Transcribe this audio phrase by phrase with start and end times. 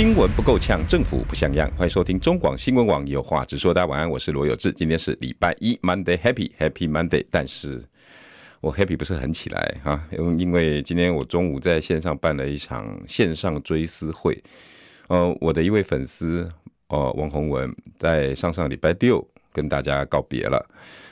[0.00, 1.70] 新闻不够呛，政府不像样。
[1.76, 3.74] 欢迎收听中广新闻网有话直说。
[3.74, 4.72] 大家晚安，我是罗有志。
[4.72, 7.22] 今天是礼拜一，Monday Happy Happy Monday。
[7.30, 7.84] 但是
[8.62, 14.42] 我 Happy 不是很起来哈，因因为今天我中午在线上办了一场线上追思会。
[15.08, 16.48] 呃，我的一位粉丝
[16.88, 20.66] 呃，王洪文在上上礼拜六跟大家告别了。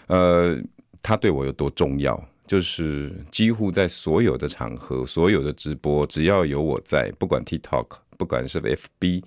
[0.06, 0.58] 呃，
[1.02, 2.18] 他对我有多重要？
[2.46, 7.86] 就是几乎在所有的场合、所有的直播，只要有我在，不管 TikTok。
[8.18, 9.22] 不管是 FB，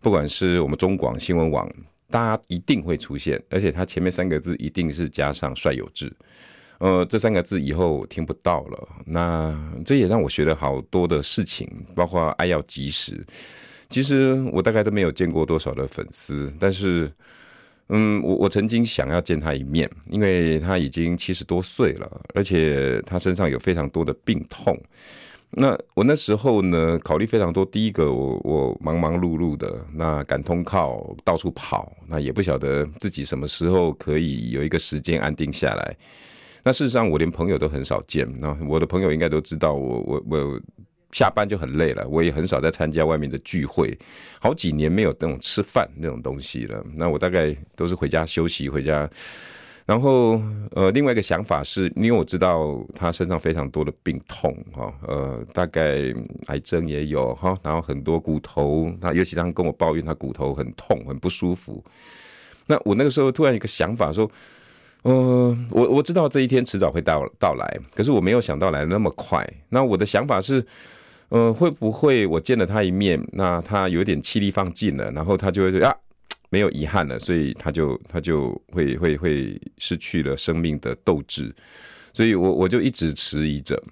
[0.00, 1.68] 不管是我们中广新闻网，
[2.08, 6.14] 大家一定会出现，而且它前面三个字一定是加上帅有志，
[6.78, 8.88] 呃，这三个字以后听不到了。
[9.06, 13.26] 那这也让我学了好多的事情，包括爱要及时。
[13.90, 17.10] 其实我大概都没有见过多少的粉丝，但是，
[17.88, 24.78] 嗯，我我曾经想要见他一面，因为他已经七十多岁了，而且他身上有非常多的病痛。
[25.50, 27.64] 那我那时候呢，考虑非常多。
[27.64, 35.96] 第一个，我我忙忙碌碌的，那赶通告，到处跑，那也不晓得自己什么时候可以有一个时间安定下来。
[36.62, 38.30] 那事实上，我连朋友都很少见。
[38.38, 40.60] 那我的朋友应该都知道我，我我我
[41.12, 43.98] 下班就很累了，我也很少在参加外面的聚会，
[44.40, 46.84] 好几年没有那种吃饭那种东西了。
[46.94, 49.08] 那我大概都是回家休息，回家。
[49.88, 50.38] 然后，
[50.72, 56.14] 呃，另外一个想法是，因为我知道他身上非常多的病痛，哈，呃，大概
[56.48, 61.82] 癌症也有，哈，然后很多骨头，他尤其他跟我抱怨他骨头很痛，很不舒服。
[62.66, 64.30] 那我那个时候突然一个想法说，
[65.04, 69.42] 呃，我我知道这一天迟早会到到来，可是我没有想到来的那么快。
[69.70, 70.62] 那我的想法是，
[71.30, 75.96] 呃，会不会我见了他一面，那他有点气力放尽了，然后他就会说啊。
[76.50, 81.54] 没有遗憾了，所以他就他就会会会失去了生命的斗志，
[82.12, 83.82] 所以我我就一直迟疑着。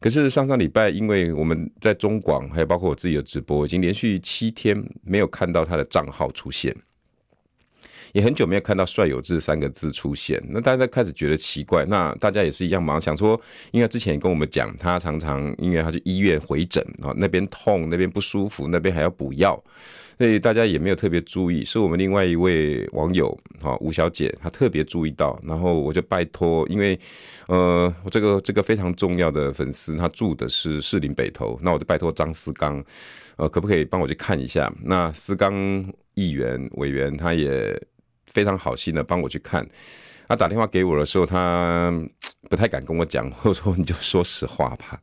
[0.00, 6.74] 可是上上礼拜，因为我们在中广，还有包括我自己的直播，已经连续七天没有看到他的账号出现，
[8.12, 11.84] 也很久没有看到“帅有志”三个字出现，那大家开始觉得奇怪。
[11.84, 19.62] 那大家也是一样忙，想说，因为之前跟我们讲，他常常因为他去医院回诊啊，那边痛，那边不舒服，那边还要补药。
[20.22, 26.96] 所以大家也没有特别注意，是我们另外一位网友哈吴小姐，她特别注意到，然后我就拜托，因为
[27.48, 32.80] 呃我这个这个非常重要的粉丝，他住的是士林北投，那我就拜托张思刚，
[33.34, 34.72] 呃可不可以帮我去看一下？
[34.80, 35.52] 那思刚
[36.14, 37.76] 议员委员他也
[38.26, 39.68] 非常好心的帮我去看，
[40.28, 41.92] 他打电话给我的时候，他
[42.48, 45.02] 不太敢跟我讲，我说你就说实话吧。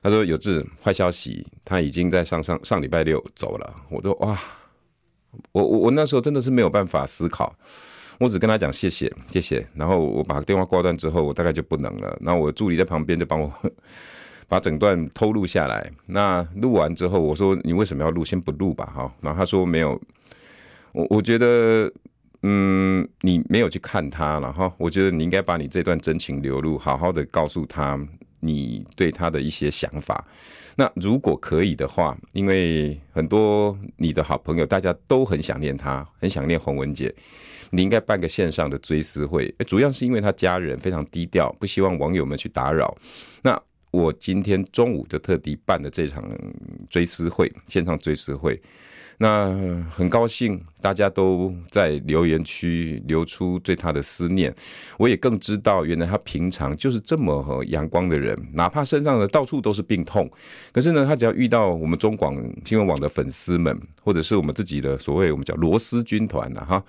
[0.00, 4.40] 他说：“有志，坏消息，他已经在上上上礼拜六走了。”我说：“哇，
[5.52, 7.52] 我我我那时候真的是没有办法思考，
[8.18, 9.66] 我只跟他讲谢谢谢谢。
[9.74, 12.16] 然后我把电话挂断之后，我大概就不能了。
[12.20, 13.52] 然后我助理在旁边就帮我
[14.46, 15.90] 把整段偷录下来。
[16.06, 18.24] 那录完之后，我说：你为什么要录？
[18.24, 19.12] 先不录吧，哈。
[19.20, 20.00] 然后他说：没有，
[20.92, 21.92] 我我觉得，
[22.42, 24.72] 嗯，你没有去看他了，哈。
[24.78, 27.98] 我觉得你应该把你这段真情流露，好好的告诉他。”
[28.40, 30.24] 你对他的一些想法，
[30.76, 37.12] 那如果可以的话，因为很多你的好朋友，大家都很想念他，很想念洪文杰，
[37.70, 42.96] 你应该办个线上的追思会，主要是因为他家人非常低调，不希望网友们去打扰。
[43.42, 43.60] 那
[43.90, 46.22] 我今天中午就特地办了这场
[46.88, 48.60] 追思会，线上追思会。
[49.20, 49.52] 那
[49.90, 54.54] 很高兴，大家都在留言区留出对他的思念。
[54.96, 60.30] 我也更知道，原来他平常就是这么阳光的人，哪怕身上的到处都是病痛，
[60.72, 66.84] 可是呢，他只要遇到我们中广新闻网的粉丝们，或者是我们自己的所谓我们叫螺丝军团呐，哈，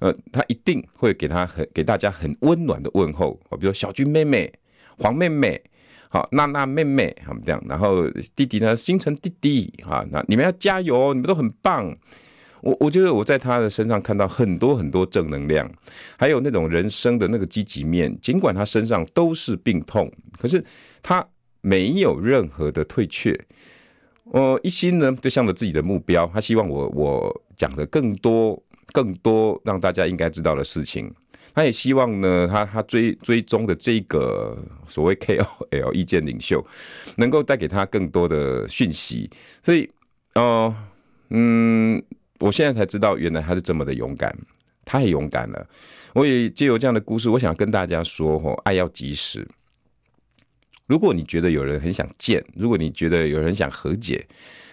[0.00, 4.52] 呃，他一定会给他很给大家很温暖的问候，比如小军妹妹、
[4.98, 5.62] 黄妹妹。
[6.12, 8.06] 好，娜娜妹妹，他们这样，然后
[8.36, 11.96] 弟弟呢，星辰弟弟，哈，那你们要加油，你们都很棒。
[12.60, 15.66] 我我觉得我在他的身上看到很多很多正能量，
[16.18, 18.14] 还有那种人生的那个积极面。
[18.20, 20.62] 尽管他身上都是病痛，可是
[21.02, 21.26] 他
[21.62, 23.34] 没有任何的退却。
[24.24, 28.62] 我一心呢，就向着自己的目标，他希望我我讲的更多
[28.92, 31.10] 更多让大家应该知道的事情。
[31.54, 34.56] 他也希望呢，他他追追踪的这个
[34.88, 36.64] 所谓 KOL 意见领袖，
[37.16, 39.30] 能够带给他更多的讯息。
[39.64, 39.88] 所以，
[40.34, 40.74] 哦，
[41.30, 42.02] 嗯，
[42.40, 44.36] 我现在才知道，原来他是这么的勇敢。
[44.84, 45.64] 太勇敢了。
[46.12, 49.46] 我也借由这样的故事，我想跟大家说：哦，爱要及时。
[50.86, 54.26] 如果你觉得有人很想见，如果你觉得有人想和解，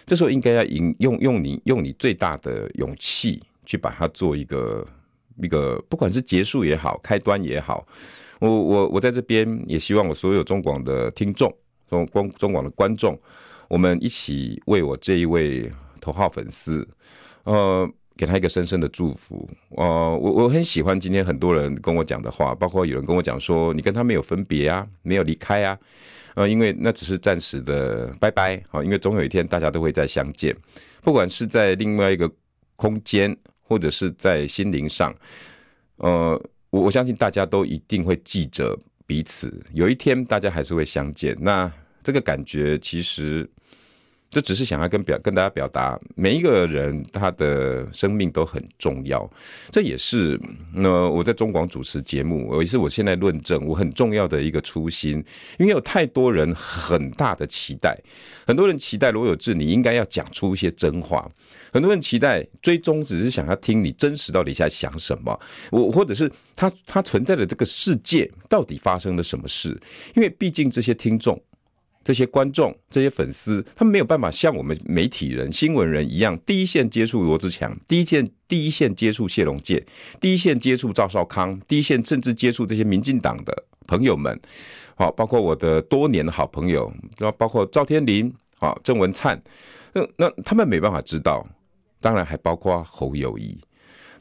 [0.07, 4.83] 这时候应该要引用用你用你最大的勇气去把它做一个
[5.41, 7.87] 一个，不管是结束也好，开端也好。
[8.39, 11.53] 我我我在这边也希望我所有中广的听众，
[11.89, 13.19] 中广中广的观众，
[13.67, 16.87] 我们一起为我这一位头号粉丝，
[17.43, 17.89] 呃。
[18.19, 19.49] 给他一个深深的祝福。
[19.77, 19.85] 呃，
[20.21, 25.79] 我我很喜欢今天很多人跟我讲的话，包括有人跟我讲说，你跟他没有分别啊，没有离开啊，
[26.35, 30.53] 呃，因为那只是暂时的拜拜，好，因为总有一天大家都会再相见，
[31.01, 32.29] 不管是在另外一个
[32.75, 33.33] 空间，
[33.69, 35.15] 或者是在心灵上，
[35.97, 36.31] 呃，
[36.71, 41.37] 我我相信大家都一定会记着彼此，有一天大家还是会相见。
[41.39, 41.71] 那
[42.03, 43.49] 这个感觉其实。
[44.29, 49.27] 就只是想要跟表跟大家表达，每一个人他的生命都很重要，
[49.71, 50.39] 这也是
[50.73, 55.23] 那我在中广主持节目，也是我现在论证我很重要的一个初心。
[55.57, 57.97] 因为有太多人很大的期待，
[58.45, 61.27] 很多人期待罗有志你应该要讲出一些真话，
[61.73, 65.39] 很多人期待追踪只是想要听你真实到底在想什么，
[65.71, 69.69] 我或者是他他存在的这个世界到底发生了什么事？
[70.15, 71.41] 因为毕竟这些听众。
[72.03, 79.85] 这些观众、这些粉丝，他们没有办法像我们媒体人、新闻人一样，第一线接触罗志强，第一线第一线接触谢龙介，
[80.19, 84.39] 第一线接触赵少康，第一线甚至接触这些民进党的朋友们，
[84.95, 86.91] 好，包括我的多年的好朋友，
[87.37, 89.41] 包括赵天麟，好，郑文灿，
[89.93, 91.45] 那那他们没办法知道，
[91.99, 93.59] 当然还包括侯友宜。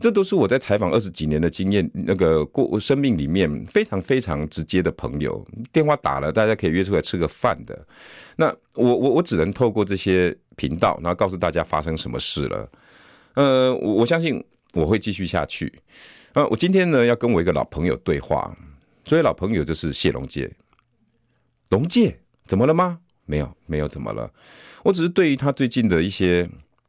[0.00, 7.86] 这都是我在采访二十几年的经验，那个过生命里面非常非常直接的朋友，电话打了，大家可以约出来吃个饭的。
[8.36, 12.70] 那我我我只能透过这些频道，然后告诉大家发生什么事了。
[13.34, 14.42] 呃，我我相信
[14.74, 15.72] 我会继续下去。
[16.34, 18.56] 呃，我今天呢要跟我一个老朋友对话，
[19.04, 20.50] 所以老朋友就是谢龙介。
[21.70, 23.00] 龙介怎么了吗？
[23.26, 24.32] 没有，没有怎么了。
[24.84, 26.48] 我只是对于他最近的一些。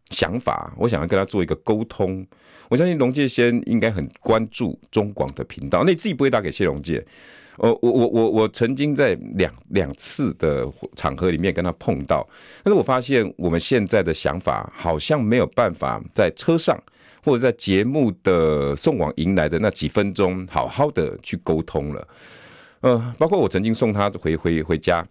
[0.09, 2.25] 想法，我想要跟他做一个沟通。
[2.67, 7.03] 我相信龙介先应该很关注中广的频道，那你自己不会打给谢龙介？
[7.57, 12.27] 呃，我我我我曾经在两两次的场合里面跟他碰到，
[12.63, 16.79] 但是我发现我们现在的想法好像没有办法在车上
[17.23, 22.07] 或者在节目的送往迎来的那几分钟好好的去沟通了。
[22.81, 25.05] 呃，包括我曾经送他回回回家，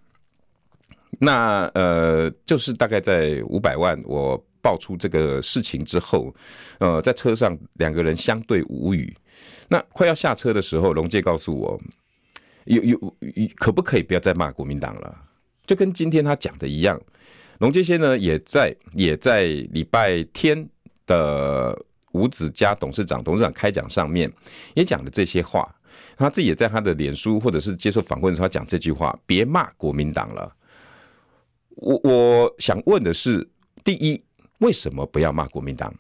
[1.18, 4.42] 那呃就是大概在五百万我。
[4.62, 6.34] 爆出这个事情之后，
[6.78, 9.16] 呃，在车上两个人相对无语。
[9.68, 11.80] 那快要下车的时候，龙介告诉我，
[12.64, 13.14] 有有
[13.56, 15.24] 可不可以不要再骂国民党了？
[15.66, 17.00] 就跟今天他讲的一样，
[17.58, 20.68] 龙介先呢也在也在礼拜天
[21.06, 21.78] 的
[22.12, 24.32] 吴子嘉董事长董事长开讲上面
[24.74, 25.72] 也讲了这些话。
[26.16, 30.52] 他自己也在他的脸书或者是接受访问的时候讲这句话：别骂国民党了。
[31.76, 33.48] 我我想问的是，
[33.84, 34.20] 第一。
[34.58, 35.94] 为什么不要骂国民党？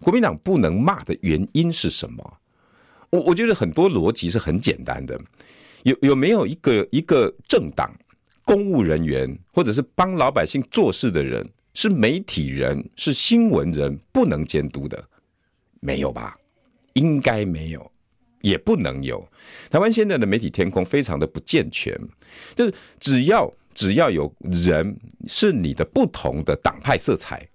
[0.00, 2.38] 国民党不能骂的原因是什么？
[3.10, 5.18] 我我觉得很多逻辑是很简单的。
[5.84, 7.94] 有有没有一个一个政党
[8.44, 15.02] 公务人员或者是帮老百姓做事的人是媒体人是新闻人不能监督的？
[15.80, 16.36] 没有吧？
[16.92, 17.90] 应该没有，
[18.42, 19.26] 也不能有。
[19.70, 21.98] 台湾现在的媒体天空非常的不健全，
[22.54, 23.50] 就是只要。
[23.74, 27.46] 只要有人是你的不同的党派色彩，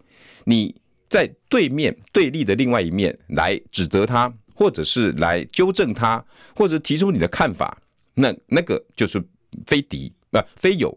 [0.44, 0.76] 你
[1.10, 6.24] 在对面对立的另外一面来指责他，或者是来纠正他，
[6.56, 7.82] 或者提出你的看法，
[8.14, 9.24] 那那个就是
[9.66, 10.96] 非敌啊，非友，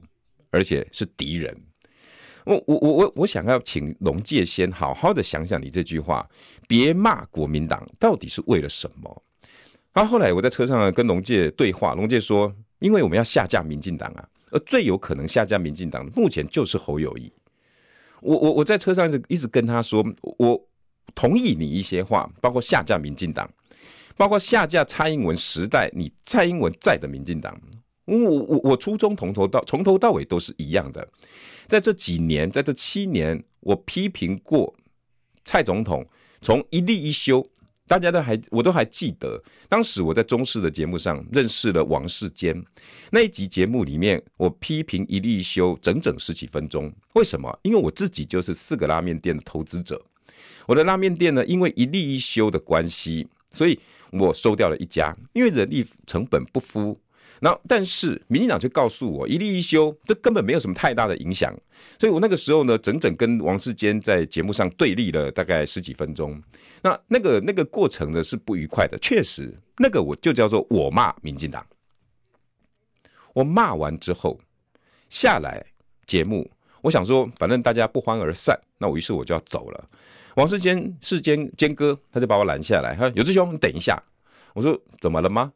[0.51, 1.57] 而且是敌人。
[2.45, 6.29] 我我我我我想要请龙介先好好的想想你这句话，
[6.67, 9.23] 别骂国民党到底是为了什么？
[9.93, 14.29] 然后后来我在车上跟龙介对话，龙介说，因为我们要下架民进党啊。
[14.53, 17.33] 而最有可能下架民进党的，目前就是侯友谊。
[18.21, 20.05] 我我我在车上一直跟他说，
[20.39, 20.69] 我
[21.15, 23.51] 同意你一些话，包括下架民进党，
[24.17, 27.61] 包括下架蔡英文时代你蔡英文在的民进党。
[28.05, 31.09] 我我我初衷从头到从头到尾都是一样的。
[31.67, 34.75] 在这几年，在这七年，我批评过
[35.45, 36.07] 蔡总统
[36.41, 37.49] 从一立一休。
[37.89, 42.65] 大家都还，我都还记得，当时我在中视的节目上认识了王世坚。
[43.11, 46.93] 那一集节目里面，我批评一例一休整整十几分钟。
[47.15, 47.59] 为什么？
[47.63, 50.01] 因为我自己就是四个拉面店的投资者。
[50.67, 53.79] 我的拉面店呢，因为一例一修的关系，所以
[54.11, 56.99] 我收掉了一家，因为人力成本不敷。
[57.43, 61.53] 然后，但是民进党却告诉我一例一休，这根本没有什么太大的影响。
[61.99, 66.41] 所以我那个时候呢，整整跟王世坚在节目上对立了大概十几分钟。
[66.83, 71.67] 那那个那个过程呢是不愉快的，确实，那个我就叫做我骂民进党。
[73.35, 74.39] 我骂完之后
[75.11, 75.61] 下来
[76.07, 76.49] 节目，
[76.81, 79.89] 我想说，反正大家不欢而散，那我于是我就要走了。
[80.37, 84.01] 王世坚世坚坚哥他就把我拦下来，他说：“有志兄，你等一下。”
[84.55, 85.53] 我说：“怎么了吗？”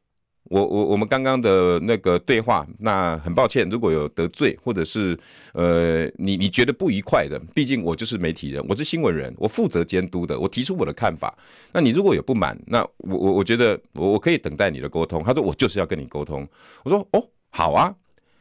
[0.48, 5.18] 我我我们刚刚的那个对话，那很抱歉，如果有得罪或者是
[5.52, 11.36] 呃你你觉得不愉快的，毕竟我就是媒体人，我是新闻人，我负责监督的，我提出我的看法。
[11.72, 15.22] 那你如果有不满，那我我我觉得我我可以等待你的沟通。
[15.24, 16.46] 他说我就是要跟你沟通。
[16.84, 17.94] 我说哦好啊，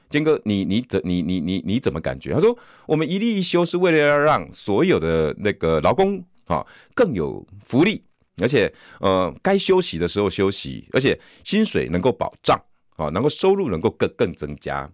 [0.10, 2.34] 坚哥你你怎你你你你怎么感觉？
[2.34, 8.04] 他说我们一例一休是为了要让所有的那个劳工啊更有福利。
[8.38, 12.62] 而且，呃，该休息的时候休息，而且薪水能够保障，
[12.98, 14.90] 啊，能够收入能够更更增加。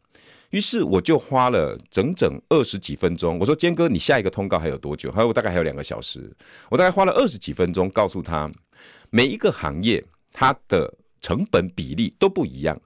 [0.52, 3.40] 于是我就花了整整二十几分钟。
[3.40, 6.32] 我说：“坚哥，你下一个通告还有多久？”还有大概还有两个小时。
[6.70, 8.52] 我大概花了二十几分钟告诉他，
[9.10, 12.80] 每一个行业它的成本比例都不一样，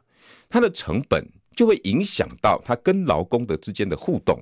[0.47, 4.39] 它的成本就会影响到它跟劳工的之间的互动，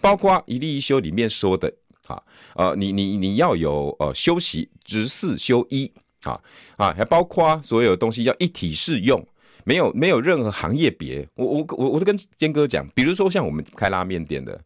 [0.00, 1.72] 包括一例一休里面说的。
[2.06, 2.22] 啊，
[2.54, 6.40] 呃，你你你要有呃休息，直四休一，啊
[6.76, 9.24] 啊，还包括所有东西要一体适用，
[9.64, 11.28] 没有没有任何行业别。
[11.34, 14.60] 我我我我都跟坚哥讲，比如说像我们开拉面店的，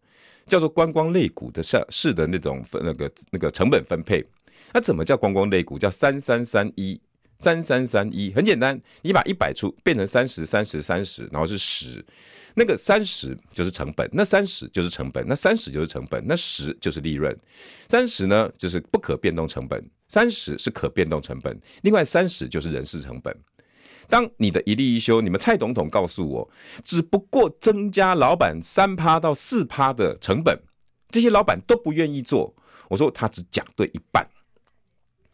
[0.47, 4.25] 叫做观光类股的上市的那种分那个那个成本分配，
[4.73, 5.79] 那怎么叫观光类股？
[5.79, 7.01] 叫三三三一，
[7.41, 12.05] 三三三一，很简单，你把一百出变成三十，三十，三十，然后是十。
[12.55, 17.35] 那个三十就是成本，那三十就是成本，那三十就是成本，那十就是利润。
[17.89, 23.35] 三十呢就是不可变动成本，三十是可变动成本，另外三十就是人事成本。
[24.09, 26.51] 当你的一利一休，你们蔡总统告诉我，
[26.85, 30.59] 只不过增加老板三趴到四趴的成本，
[31.09, 32.53] 这些老板都不愿意做。
[32.89, 34.29] 我说他只讲对一半。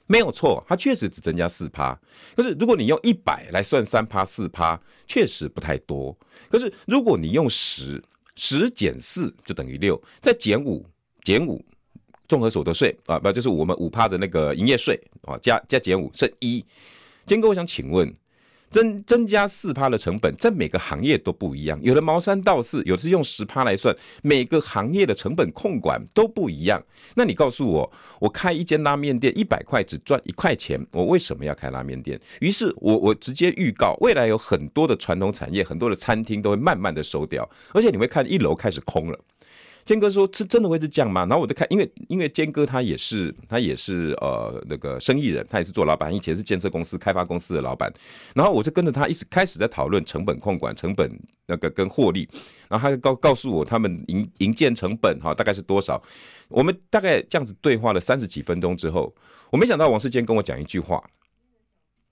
[0.06, 1.98] 没有错，它确实只增加四趴。
[2.36, 6.16] 可是如果你用一百来算三趴四趴，确实不太多。
[6.48, 8.02] 可是如果你用十，
[8.36, 10.84] 十减四就等于六，再减五，
[11.22, 11.64] 减五，
[12.28, 16.64] 综合所得税啊，不就是我们五趴的那个营业税啊，加加减五剩一。
[17.26, 18.14] 坚哥，我想请问。
[18.76, 26.78] 增增加四趴的成本，在每个行业都不一样，有的毛三到四，有的是用十趴来算，每个行业的成本控管都不一样。
[27.14, 27.90] 那你告诉我，
[28.20, 32.20] 我开一间拉面店，一百块只赚一块钱，我为什么要开拉面店？
[32.40, 39.18] 于是我我直接预告，未来有很多的传统产业，很多的餐厅都会慢慢的收掉，而且你会看一楼开始空了。
[39.86, 47.90] 坚哥说：“是真的会是这样吗？”然后我就看，因为因为坚哥他也是他也是呃那个生意人，他也是做老板，以前是建设公司、开发公司的老板。
[48.34, 51.08] 然后我就跟着他一直开始在讨论成本控管、成本
[51.46, 52.28] 那个跟获利。
[52.68, 56.02] 然后他就告告诉我他们营营建成本哈大概是多少。
[56.48, 59.14] 我们大概这样子对话了三十几分钟之后，
[59.52, 61.00] 我没想到王世坚跟我讲一句话，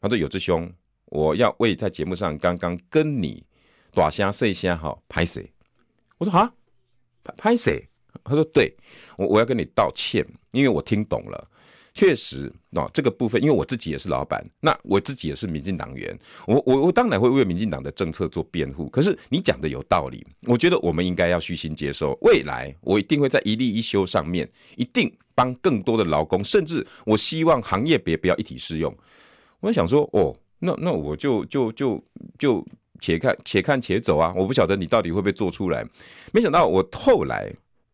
[0.00, 0.73] 他说：“有志兄，
[1.07, 3.45] 我要为在节目上刚刚跟你
[3.93, 5.50] 大声细声哈拍谢。”
[6.19, 6.52] 我说：“啊。”
[7.37, 7.87] 拍谁？
[8.23, 8.75] 他说：“对，
[9.19, 11.50] 我我要跟你道歉，因为我听懂了。
[11.93, 16.16] 确实，哦，这个部分，因为我自己也是老板，那我自己也是民进党员，
[16.47, 18.88] 我我我当然会为民进党的政策做辩护。
[18.88, 22.16] 可是你讲的有道理，我觉得我们应该要虚心接受。
[22.23, 28.97] 未来我一定会在一例一休上面，一定帮更多的劳工，甚至我希望行业别不要一体适用。
[29.61, 32.02] 我想说，哦，那那我就就就
[32.38, 32.66] 就。
[33.04, 34.32] 且看且看且走啊！
[34.34, 35.87] 我不晓得你到底会不会做出来。
[36.32, 37.52] 没想到我后来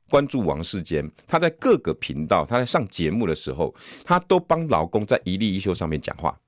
[0.08, 3.74] 关注王世坚，他在各个频道，他在上节目的时候，
[4.04, 6.38] 他都帮劳工在一例一休上面讲话。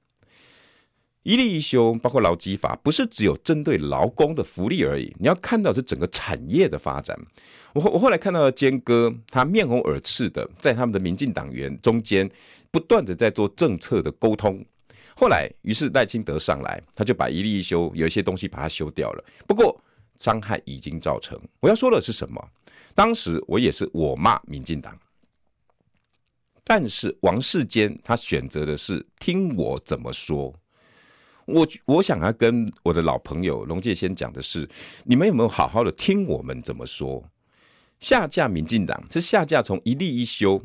[1.25, 5.13] 一例一休包括劳基法，不是只有针对劳工的福利而已。
[5.19, 7.19] 你要看到是整个产业的发展。
[7.75, 12.31] 我我后来看到坚哥，他面红耳赤的在他们的民进党员中间，
[12.71, 14.65] 不断的在做政策的沟通。
[15.15, 19.25] 后来，于是赖清德上来，他就把一例一休有一些东西把它修掉了。
[19.47, 19.79] 不过
[20.17, 21.41] 伤害已经造成。
[21.61, 22.43] 我要说的是什么？
[22.95, 24.99] 当时我也是我骂民进党，
[26.65, 30.53] 但是王世坚他选择的是听我怎么说。
[31.45, 34.69] 我我想要跟我的老朋友龙介先讲的是，
[35.05, 37.23] 你们有没有好好的听我们怎么说？
[38.01, 40.63] 下架民进党是下架从一例一休、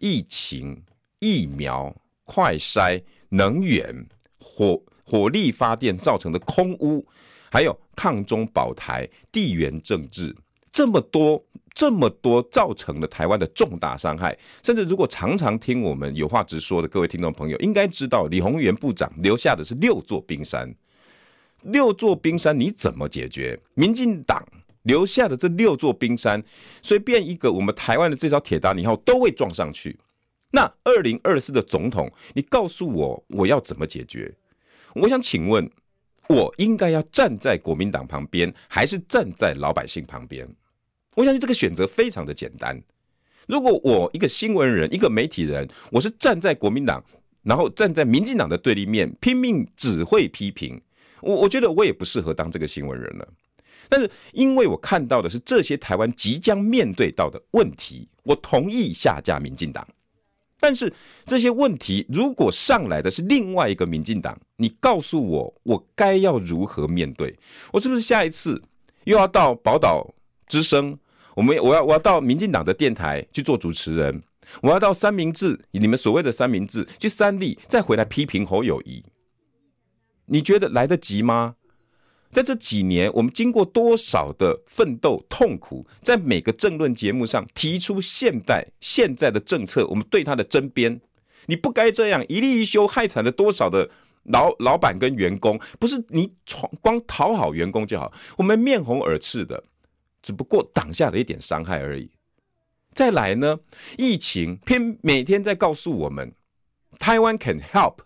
[0.00, 0.82] 疫情、
[1.18, 3.02] 疫苗、快筛。
[3.30, 4.06] 能源、
[4.38, 7.06] 火火力发电造成的空污，
[7.50, 10.34] 还有抗中保台、地缘政治，
[10.70, 11.44] 这么多
[11.74, 14.36] 这么多造成了台湾的重大伤害。
[14.62, 20.74] 甚至如果常常听我们有话直说的各位听众朋友，应该知道李鸿源部长留下的是六座冰山。
[21.62, 23.58] 六座冰山你怎么解决？
[23.74, 24.42] 民进党
[24.82, 26.42] 留下的这六座冰山，
[26.82, 29.98] 随便一个我们台湾的这艘铁达尼号都会撞上去。
[30.50, 34.34] 那二零二四的总统，你告诉我我要怎么解决？
[34.94, 35.70] 我想请问，
[36.28, 40.48] 我应该要站在国民党旁边，还是站在老百姓旁边？
[41.14, 42.80] 我相信这个选择非常的简单。
[43.46, 47.04] 如果我一个新闻人，一个媒体人，我是站在国民党，
[47.42, 50.80] 然后站在民进党的对立面，拼命只会批评，
[51.20, 53.28] 我我觉得我也不适合当这个新闻人了。
[53.88, 59.86] 但是因为我看到的是这些台湾即将面对到的问题，我同意下架民进党。
[60.60, 60.92] 但是
[61.24, 67.36] 这些问题如果上来的是另外一个民进党，你告诉我，我该要如何面对？
[67.72, 68.62] 我是不是下一次
[69.04, 70.14] 又要到宝岛
[70.46, 70.98] 之声？
[71.34, 74.22] 我们我要我要到民进党的电台去做主持人？
[74.62, 79.04] 我要到三明治，你们所谓的三明治去三立，再回来批评侯友宜？
[80.26, 81.54] 你觉得来得及吗？
[82.30, 91.00] 在这几年，我们经过多少的奋斗、痛苦，在每个政论节目上提出现代现在的政策，我们对他的争辩，
[91.46, 93.90] 你不该这样一例一休，害惨了多少的
[94.24, 95.58] 老 老板跟员工？
[95.80, 99.64] 不是你闯光讨好员工就好，我们面红耳赤的，
[100.20, 102.10] 只不过挡下了一点伤害而已。
[102.92, 103.60] 再来呢，
[103.96, 106.34] 疫情偏每天在告诉我们，
[106.98, 108.00] 台湾 can help，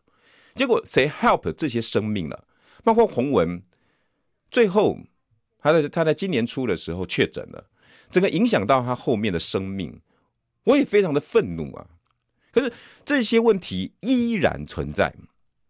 [0.55, 2.45] 结果谁 help 这些生命了？
[2.85, 3.61] 包括洪文。
[4.53, 4.99] 最后，
[5.59, 7.71] 他在他在今年初的时候确诊了，
[8.11, 9.99] 整个影响到他后面的生命，
[10.65, 11.87] 我也非常的愤怒啊！
[12.53, 12.71] 可是
[13.03, 15.15] 这些问题依然存在。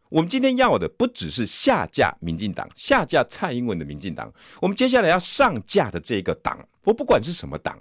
[0.08, 7.80] 我们今天要的不只是下架民进党，下架蔡英文的民进党，我们接下来要上架的这个党，我不管是什么党，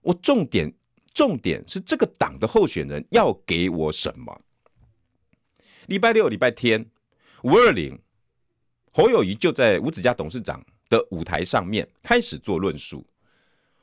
[0.00, 0.72] 我重点
[1.12, 4.40] 重点是这个党的候选人要给我什么？
[5.88, 6.88] 礼拜六、礼拜天，
[7.42, 7.98] 五二零。
[8.96, 13.04] 侯友宜就在吴子嘉董事长的舞台上面开始做论述，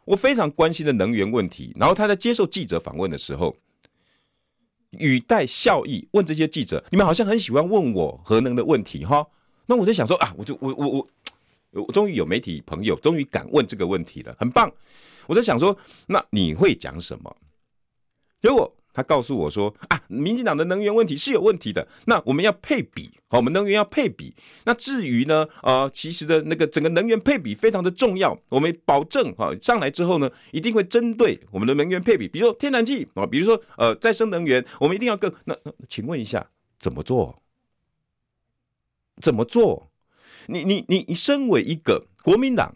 [0.06, 1.76] 我非常关心的能源问题。
[1.78, 3.54] 然后他在接受记者访问的时候，
[4.92, 9.28] 语带笑意问这些记者：“你们好像很喜欢问我核能的问题哈？”
[9.68, 11.08] 那我在想说啊，我就我我我
[11.72, 14.72] 我终于有媒体朋友终于敢问这个问题了，很棒。
[15.28, 17.36] 我在想说，那你会讲什么？
[18.42, 18.74] 结果。
[18.94, 24.36] 他告诉我说：“啊，民进党的能源问题是有问题的，那我们要配比，好，我们能源要配比。
[24.66, 35.34] 那至于呢，呃，其实的那个整个能源配比非常的重要，我们保证哈上来之后呢，一定会针对我们的能源配比，比如说天然气啊，比如说呃再生能源，我们一定要更。
[35.46, 36.50] 那那请问一下，
[36.80, 37.42] 怎么做？
[39.22, 39.92] 怎么做？
[40.48, 42.76] 你你你你身为一个国民党。”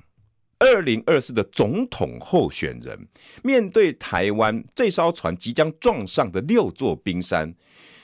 [0.59, 3.07] 二零二四的总统候选人，
[3.43, 7.53] 面对台湾这艘船即将撞上的六座冰山，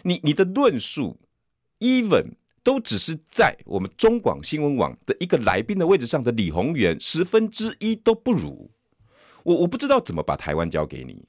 [0.03, 1.17] 你你的论述
[1.79, 2.33] ，even
[2.63, 8.69] 都只是在我们中广新闻网的一个来宾的位置上的李宏源十分之一都不如。
[9.43, 11.25] 我我不知道怎么把台湾交给你。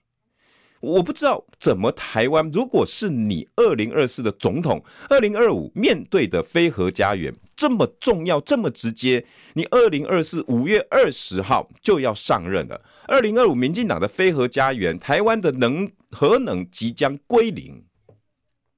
[0.83, 12.83] 我不知道怎么台湾，如果是你二零二四的总统，二零二五面对的非核家园这么重要，这么直接，你二零二四五月二十号就要上任了。
[13.07, 17.85] 二零二五民进党的非核家园，台湾的能核能即将归零，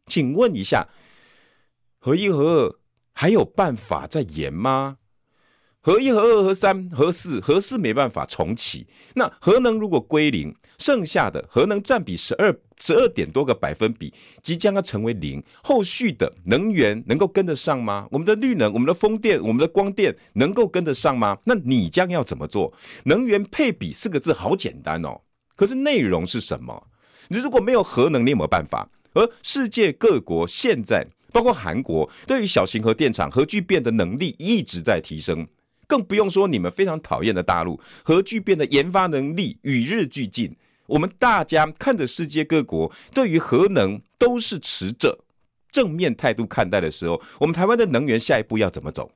[0.06, 0.86] 请问一下，
[1.98, 2.78] 核一核二
[3.14, 4.98] 还有办法再延吗？
[5.86, 8.86] 核一、核二、核三、核四，核四没办法重启。
[9.16, 14.10] 那核能如果归零，剩下的核能占比十二十二点多个百分比，
[14.42, 15.44] 即将要成为零。
[15.62, 18.08] 后续的能源能够跟得上吗？
[18.10, 21.36] 我们的绿能、我们的风电、我们的光电能够跟得上吗？
[21.44, 22.72] 那你将要怎么做？
[23.04, 25.20] 能源配比四个字好简单哦，
[25.54, 26.86] 可是内容是什么？
[27.28, 28.88] 你如果没有核能，你有没有办法？
[29.12, 35.46] 而世界各国现在，包括韩国，对于小型核电厂核聚变的能力一直在提升。
[35.94, 40.52] 更不用说你们非常讨厌的大陆，核聚变的研发能力与日俱进。
[40.86, 45.16] 我们大家看着世界各国对于核能都是持着
[45.70, 49.08] 正面态度看待的时候，我们台湾的能源下一步要怎么走？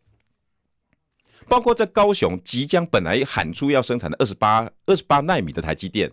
[1.48, 6.08] 包括在高雄即将本来喊出要生产的二十八二十八纳米的台积电，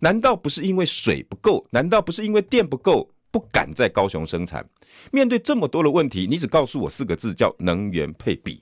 [0.00, 1.64] 难道不是因为水不够？
[1.70, 4.68] 难道不是因为电不够，不敢在高雄生产？
[5.12, 8.60] 面对这么多的问题，你只告诉我四个字，叫能源配比。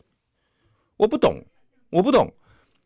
[1.03, 1.45] 我不懂，
[1.91, 2.33] 我不懂，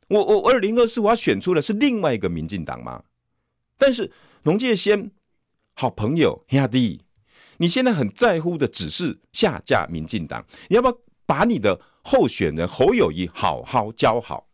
[0.09, 3.05] 我我二零二四我要选出的是另外一个民进党吗？
[3.77, 4.11] 但是
[4.45, 5.11] 龙界先
[5.75, 7.03] 好朋友兄弟，
[7.59, 14.49] 你现在很在乎的只是下架民进党，你要不要把你的候选人侯友谊好好教好，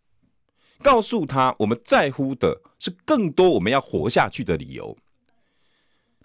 [0.82, 4.98] 告诉他我们在乎的是更多我们要活下去的理由，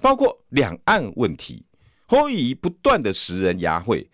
[0.01, 1.63] 包括两岸问题，
[2.07, 4.09] 侯友谊不断的食人牙慧。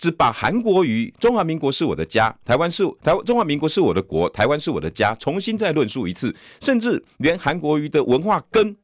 [0.00, 8.74] 只把韩国瑜、中华民国是我的家，台湾是台，中华民国是我的国，台湾是我的家，重新再论述一次，甚至连韩国瑜的文化根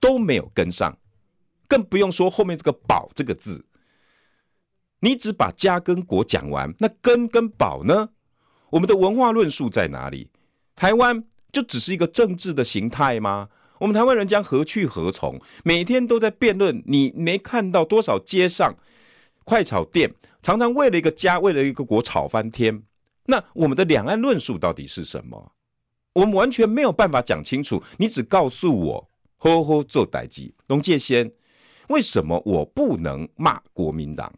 [0.00, 0.98] 都没有跟上，
[1.68, 3.64] 更不用说后面这个“宝”这个字。
[4.98, 8.08] 你只把家跟国讲完，那根跟宝呢？
[8.70, 10.28] 我们的文化论述在哪里？
[10.74, 13.48] 台湾就只是一个政治的形态吗？
[13.78, 15.40] 我们台湾人将何去何从？
[15.62, 18.74] 每天都在辩论，你没看到多少街上
[19.44, 20.12] 快炒店
[20.42, 22.82] 常常为了一个家，为了一个国吵翻天？
[23.26, 25.52] 那我们的两岸论述到底是什么？
[26.14, 27.82] 我们完全没有办法讲清楚。
[27.98, 30.54] 你只告诉我，呵呵做代志。
[30.68, 31.30] 龙介先，
[31.88, 34.32] 为什么我不能骂国民党？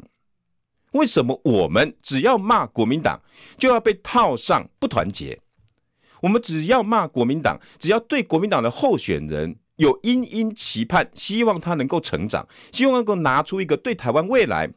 [0.93, 3.23] 为什么我们只要骂国民党
[3.57, 5.41] 就要被套上不团结？
[6.23, 14.69] 我们只要骂国民党，只要对国民党的候选人有殷殷期盼，希望他能够成长，希望能够拿出一个对台湾未来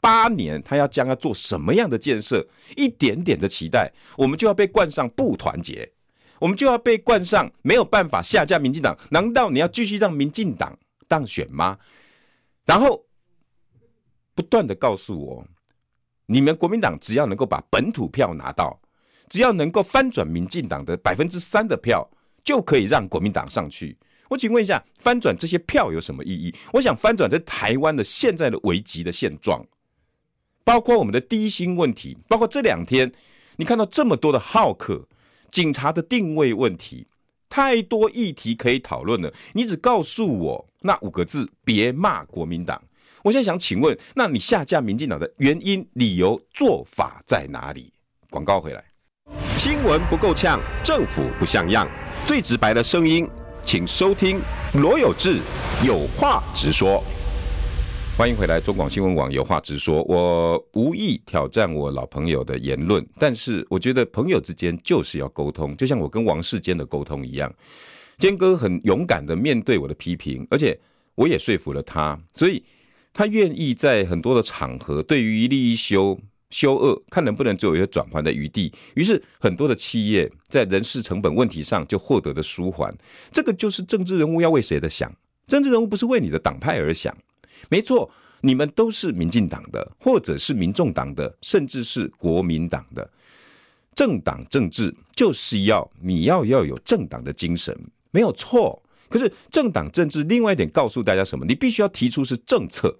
[0.00, 5.90] 八年他要将要做什么样的建设，一点点的期待，我们就要被冠上不团结，
[6.38, 8.98] 我们就要被冠上没有办法下架民进党。
[9.10, 11.78] 难道你要继续让民进党当选吗？
[12.64, 13.04] 然后。
[14.34, 15.46] 不断的告诉我，
[16.24, 18.80] 你们国民党只要能够把本土票拿到，
[19.28, 22.10] 只要能够翻转民进党的百分之三的票，
[22.42, 23.94] 就可以让国民党上去。
[24.32, 26.54] 我请问一下，翻转这些票有什么意义？
[26.72, 29.62] 我想翻转在台湾的现在的危机的现状，
[30.64, 33.12] 包括我们的低薪问题，包括这两天
[33.56, 35.06] 你看到这么多的好客，
[35.50, 37.06] 警察的定位问题，
[37.50, 39.30] 太多议题可以讨论了。
[39.52, 42.82] 你只告诉我那五个字：别骂国民党。
[43.22, 47.92] 我现在想请问，那你下架民进党的原因、理由、做法在哪里？
[48.30, 48.82] 广告回来，
[49.58, 51.86] 新闻不够呛，政府不像样，
[52.26, 53.28] 最直白的声音，
[53.64, 54.40] 请收听
[54.74, 55.38] 罗有志
[55.86, 57.02] 有话直说。
[58.16, 60.02] 欢迎回来，中广新闻网有话直说。
[60.02, 67.52] 我无意挑战我老朋友的言论，但是我觉得朋友之间就是要沟通，就像我跟王世坚的沟通一样。
[68.18, 70.78] 坚哥很勇敢的面对我的批评，而且
[71.14, 72.62] 我也说服了他，所以。
[73.14, 75.76] 他愿意在很多的场合，对于一例一
[76.52, 78.72] 休、休恶，看能不能就有一些转换的余地。
[78.94, 82.94] 于是，很多的企业在人事成本问题上就获得了舒缓。
[83.32, 85.12] 这个就是政治人物要为谁的想？
[85.48, 87.16] 政治人物不是为你的党派而想。
[87.68, 88.10] 没错，
[88.42, 93.10] 你们都是民进党的，或者是民众党的，甚至是国民党的。
[93.94, 97.76] 政党政治就是要你要要有政党的精神，
[98.10, 98.82] 没有错。
[99.08, 101.44] 可是政党政治另外一点告诉大家什么？
[101.44, 102.98] 你必须要提出是政策。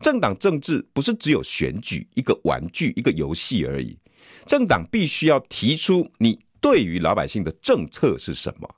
[0.00, 3.98] 政党政治不是只有选举一个玩具一个游戏而已。
[4.46, 8.68] 政党必须要提出你对于老百姓的政策是什么。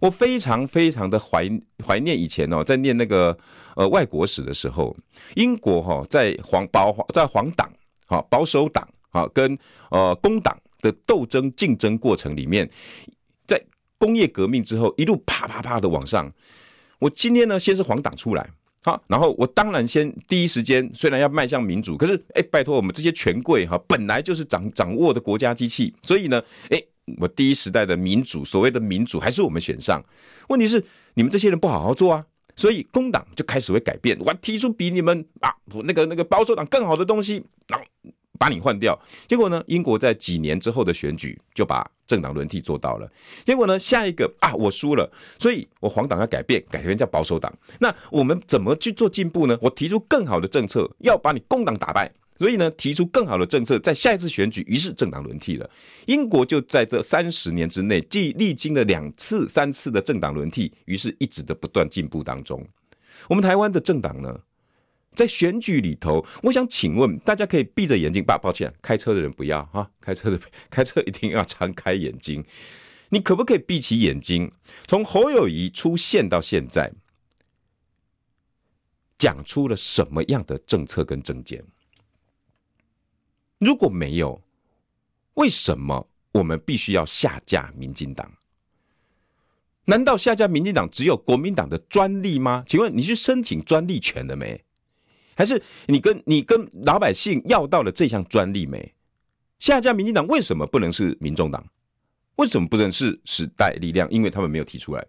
[0.00, 1.48] 我非常非常的怀
[1.86, 3.36] 怀念以前哦，在念那个
[3.76, 4.96] 呃外国史的时候，
[5.36, 7.72] 英国哈在黄保在黄党
[8.06, 9.58] 哈保守党哈跟
[9.90, 12.68] 呃工党的斗争竞争过程里面，
[13.46, 13.60] 在。
[13.96, 16.30] 工业革命之后，一路啪啪啪的往上。
[16.98, 18.50] 我今天呢，先是黄党出来，
[18.84, 26.78] 好，然后我当然先第一时间，虽然要迈向民主，可是哎，拜托我们这些权贵哈，本来就是掌掌握的国家机器，所以呢，哎，
[27.16, 30.04] 我第一时代的民主，所谓的民主，还是我们选上。
[30.48, 35.50] 问题是你们这些人不好好做啊，所以工党就开始会改变，我提出比你们啊
[35.84, 37.86] 那个那个保守党更好的东西，然后
[38.44, 38.98] 把你换掉。
[39.26, 41.90] 结果呢，英国在几年之后的选举就把。
[42.06, 43.10] 政党轮替做到了，
[43.46, 43.78] 结果呢？
[43.78, 47.50] 下一个啊，我输了，所以我黄党要改变，改成叫保守党。
[47.78, 49.56] 那我们怎么去做进步呢？
[49.62, 52.12] 我提出更好的政策，要把你工党打败。
[52.38, 55.70] 所以呢，提出更好的政策，在下一次选举，于是政党轮替了。
[56.04, 62.62] 英国就在这三十年之内，既历经了两次、三次的政党轮替，于是一直的不断进步当中。
[63.30, 64.38] 我们台湾的政党呢？
[65.14, 72.44] 在选举里头，我想请问大家可以闭着眼睛，爸，抱歉，开车的人不要哈，开车的 开车一定要张开眼睛。
[73.10, 74.50] 你可不可以闭起眼睛？
[74.86, 76.92] 从侯友宜出现到现在，
[79.16, 81.64] 讲出了什么样的政策跟政见？
[83.58, 84.42] 如果没有，
[85.34, 88.30] 为什么我们必须要下架民进党？
[89.84, 92.64] 难道下架民进党只有国民党的专利吗？
[92.66, 94.64] 请问你去申请专利权了没？
[95.34, 98.92] 还是你跟你跟老百姓要到了这项专利没？
[99.58, 101.64] 下架民进党为什么不能是民众党？
[102.36, 104.10] 为什么不能是时代力量？
[104.10, 105.06] 因为他们没有提出来。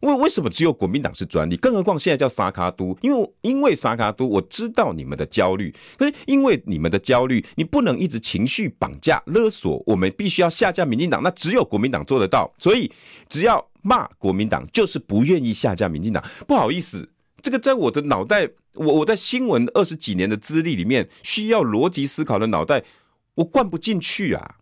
[0.00, 1.56] 为为什么只有国民党是专利？
[1.56, 12.52] 更何况现在叫三脚督，因为因为三脚督，我知道你们的焦虑，可是因为你们的焦虑，你不能一直情绪绑架勒索，我们必须要下架民进党，那只有国民党做得到。
[12.58, 12.92] 所以
[13.28, 16.22] 只要骂国民党，就是不愿意下架民进党。
[16.46, 17.08] 不好意思，
[17.40, 18.50] 这个在我的脑袋。
[18.76, 22.82] 我我在新闻二十几年的资历里面，需要逻辑思考的脑袋，
[23.34, 24.56] 我灌不进去啊！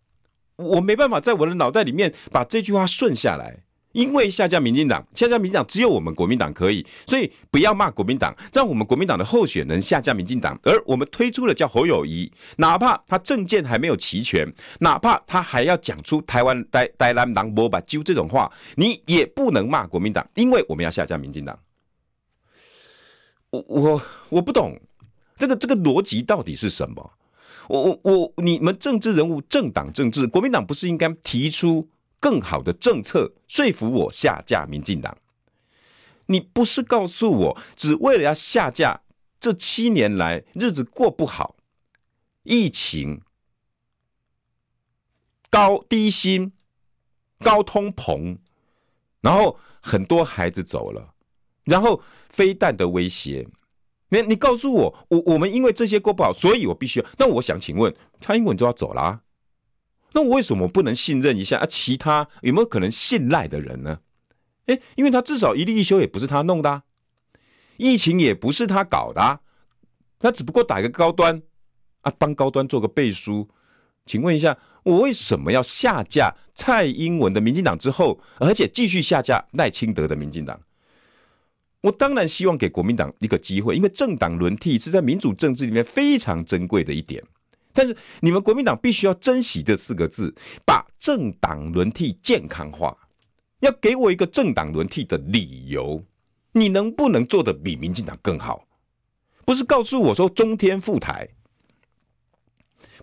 [0.56, 3.64] 我没办法在我的脑袋里面把这句话顺下来。
[3.92, 21.56] 因为下架民进党，下架民进党只有我们国民党可以，所以不要骂国民党，让我们国民党的候选人下架民进党，而我们推出了叫侯友谊，哪怕他政见还没有齐全，哪怕他还要讲出台湾台台南人无目睭这种话，你也不能骂国民党，因为我们要下架民进党。
[23.54, 24.80] 我我我不懂
[25.36, 27.12] 这个这个逻辑到底是什么？
[27.68, 31.88] 我我我，你们政治人物政党政治，国民党不是应该提出
[32.20, 35.16] 更好的政策说服我下架民进党？
[36.26, 39.02] 你不是告诉我，只为了要下架
[39.40, 41.56] 这七年来日子过不好，
[42.42, 43.22] 疫情、
[45.48, 46.52] 高低薪、
[47.38, 48.38] 高通膨，
[49.20, 51.13] 然后很多孩子走了，
[51.64, 53.46] 然后飞弹的威胁。
[54.10, 57.06] 你你告诉我，我我们因为这些过不好，所以我必须要。
[57.18, 59.22] 那我想请问，蔡英文就要走啦？
[60.12, 61.66] 那我为什么不能信任一下啊？
[61.66, 63.98] 其他有没有可能信赖的人呢？
[64.66, 66.82] 诶，因为他至少一例一休也不是他弄的，
[67.76, 69.40] 疫情也不是他搞的啊，
[70.20, 71.42] 他只不过打一个高端
[72.02, 73.48] 啊，帮高端做个背书。
[74.06, 80.60] 请问一下，我为什么要下架蔡英文的民进党之后，而且继续下架赖清德的民进党？
[81.84, 87.22] 我当然希望给国民党一个机会，因为政党轮替是在民主政治里面非常珍贵的一点。
[87.74, 92.96] 但是你们国民党必须要珍惜这四个字，把政党轮替健康化，
[93.60, 96.02] 要给我一个政党轮替的理由。
[96.52, 98.66] 你能不能做得比民进党更好？
[99.44, 101.28] 不是告诉我说中天复台，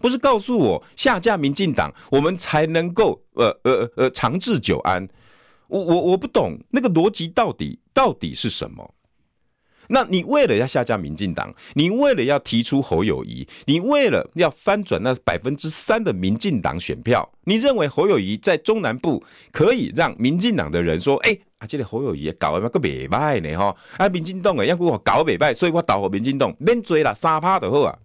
[0.01, 5.07] 不是告诉我下架民进党，我们才能够呃呃呃长治久安。
[5.71, 8.93] 我我我不懂那个逻辑到底到底是什么？
[9.87, 27.97] 那你为了要下架民进党，你为了要提出侯友谊，你为了要翻转那百分之三的民进党选票，你认为侯友谊在中南部可以让民进党的人说：“哎、欸，啊，这个侯友谊搞的那个袂歹呢，哈，啊，民进党诶，要给我搞袂歹，所以我投给民进党，免追了，三趴就好啊。”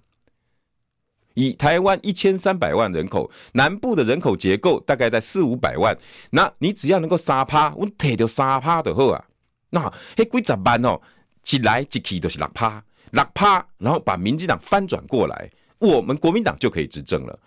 [1.37, 5.97] 以台湾一千三百万人口，南部的人口结构大概在四五百万，
[6.31, 9.25] 那你只要能够三趴，我摕到三趴就好啊。
[9.71, 11.01] 那迄几十万哦。
[11.49, 17.39] 一来一去都是六趴，六趴，然后把民进党翻转过来，我们国民党就可以执政了。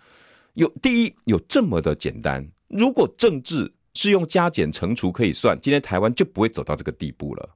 [0.54, 7.46] 有第一有这么的简单，如果政治是用加减乘除可以算，今天台湾就不会走到这个地步了。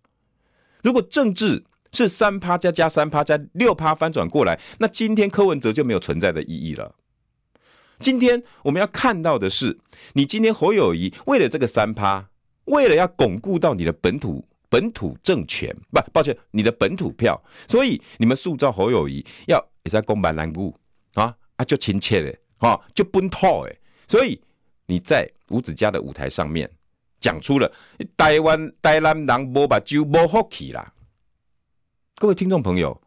[0.82, 1.64] 如果政治
[1.94, 6.94] 是三趴加加三趴加六趴翻转过来，那今天柯文哲就没有存在的意义了。
[8.00, 9.78] 今天我们要看到的是，
[10.14, 12.28] 你今天侯友谊为了这个三趴，
[12.64, 14.46] 为了要巩固到你的本土。
[14.70, 20.76] 本土政权不，抱歉，你的本土票，所以你们塑造侯友谊要也在公办南部
[21.14, 23.78] 啊啊，就亲切的哈，就奔套诶，
[24.09, 24.40] 所以
[24.87, 26.68] 你在吴子嘉的舞台上面
[27.20, 27.70] 讲出了
[28.16, 30.92] 台湾台南人无目睭无福气啦。
[32.16, 33.03] 各位听众朋友，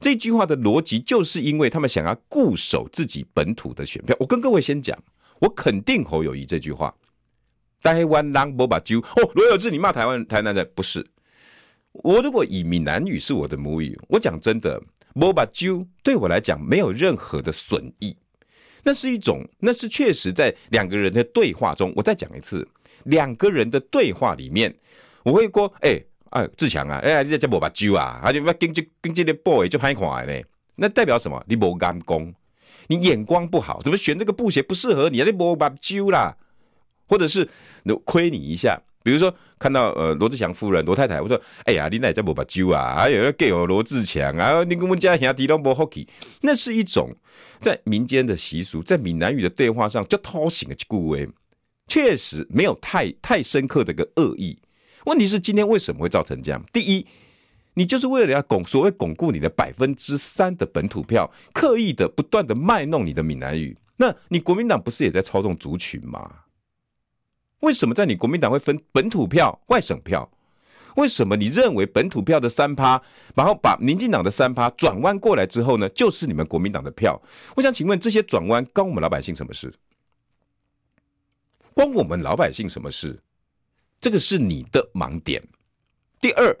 [0.00, 4.16] 这句话的逻辑就是因为他们想要固守自己本土的选票。
[4.18, 4.98] 我跟各位先讲，
[5.38, 6.92] 我肯定侯友宜这句话。
[7.80, 11.06] 台湾人无目睭哦，罗有志，你骂台湾台南人不是？
[11.92, 14.82] 我如果以闽南语是我的母语，我讲真的，
[15.14, 18.16] 无目睭对我来讲没有任何的损益。
[18.82, 21.92] 那是一种，那是确实在两个人的对话中。
[21.94, 22.66] 我再讲一次，
[23.04, 24.74] 两个人的对话里面，
[25.22, 30.42] 我会说，哎、哎，志强啊，哎、欸，你在讲无目睭啊，啊，就要经济经济的 boy 就歹看的呢。
[30.76, 31.44] 那代表什么？
[31.46, 32.32] 你无眼光，
[32.86, 35.24] 你眼光不好，怎么选这个布鞋不适合你啊？
[35.24, 36.36] 你无目睭啦。
[37.06, 37.48] 或者是
[38.04, 46.06] 亏你一下，比如说看到呃罗志祥夫人罗太太，我说哎呀，你那叫无把揪啊，还有给我罗志强啊，你跟我们家兄弟都无福气，
[46.42, 47.12] 那是一种
[47.60, 51.28] 在民间的习俗，在闽南语的对话上就掏醒了顾威，
[51.88, 54.56] 确实没有太太深刻的一个恶意。
[55.04, 56.62] 问题是今天为什么会造成这样？
[56.72, 57.06] 第一，
[57.74, 66.30] 你就是为了要巩所谓巩固你的百分之三的本土票，刻意的不断的卖弄你的闽南语，那你国民党不是也在操纵族群吗？
[67.60, 70.30] 为什么在你国民党会分本土票、外省票？
[70.96, 73.00] 为什么你认为本土票的三趴，
[73.36, 77.20] 然后把民进党的三趴转弯过来之后呢，就是你们国民党的票？
[77.54, 79.72] 我想请问，这些转弯关我们老百姓什么事？
[81.72, 83.20] 关我们老百姓什么事？
[84.00, 85.42] 这个是你的盲点。
[86.20, 86.56] 第二，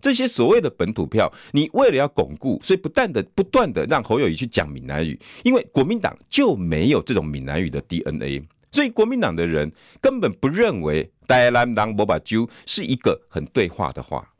[0.00, 8.42] 这些所谓的本土票，你为了要巩固，所以不断的、不断的让侯友谊去讲闽南语，因为国民党就没有这种闽南语的 DNA。
[8.70, 14.32] 所以国民党的人根本不认为“台南人无目睭”是一个很对话的话，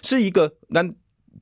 [0.00, 0.88] 是一个那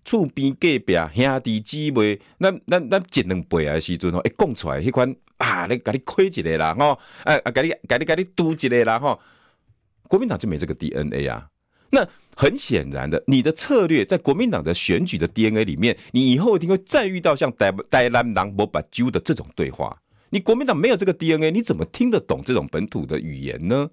[0.03, 9.21] 厝边隔壁兄弟姊妹，咱咱咱一两辈的时阵吼，会讲出来迄款啊，你甲你亏一个啦吼，啊啊，甲你甲你甲你赌一个啦吼，
[10.11, 11.46] 国民党就没这个 DNA 啊。
[11.92, 19.96] 那很显然的，你的策略在国民党的选举的 DNA 里面，你以后一定会再遇到像台台南人无目睭的这种对话。
[20.31, 23.90] 你国民党没有这个 DNA，你怎么听得懂这种本土的语言呢？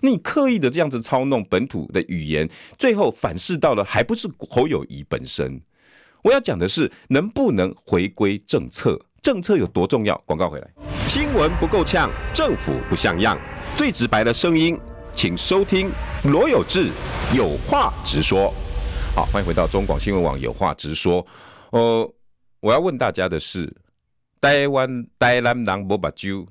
[0.00, 5.60] 你刻意的这样子操弄本土的语言，最后反噬到了还不是侯友宜本身。
[6.22, 9.00] 我要讲的是，能不能回归政策？
[9.22, 10.16] 政策有多重要？
[10.26, 10.70] 广告回来，
[11.08, 13.38] 新闻不够呛，政府不像样，
[13.76, 14.78] 最直白的声音，
[15.14, 15.90] 请收听
[16.24, 16.88] 罗有志
[17.36, 18.52] 有话直说。
[19.14, 21.24] 好，欢迎回到中广新闻网有话直说。
[21.70, 22.14] 呃，
[22.60, 23.70] 我要问大家的是，
[24.40, 26.46] 台湾台南人无目睭，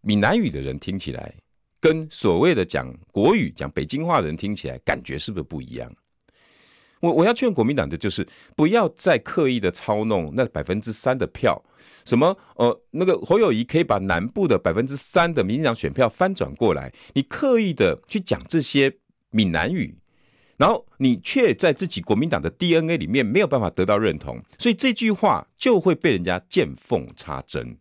[0.00, 1.32] 闽南语的人听起来。
[1.78, 5.90] 跟所谓的讲国语、讲北京话的人听起来感觉是不是不一样？
[7.00, 11.62] 我我要劝国民党的就是不要再刻意的操弄那百分之三的票，
[12.04, 18.98] 什么呃那个侯友谊可以把南部的百分之三的民进党选票翻转过来，你刻意的去讲这些
[19.30, 19.96] 闽南语，
[20.56, 27.76] 然后你却在自己国民党的 DNA 里面没有办法得到认同，所以这句话就会被人家见缝插针。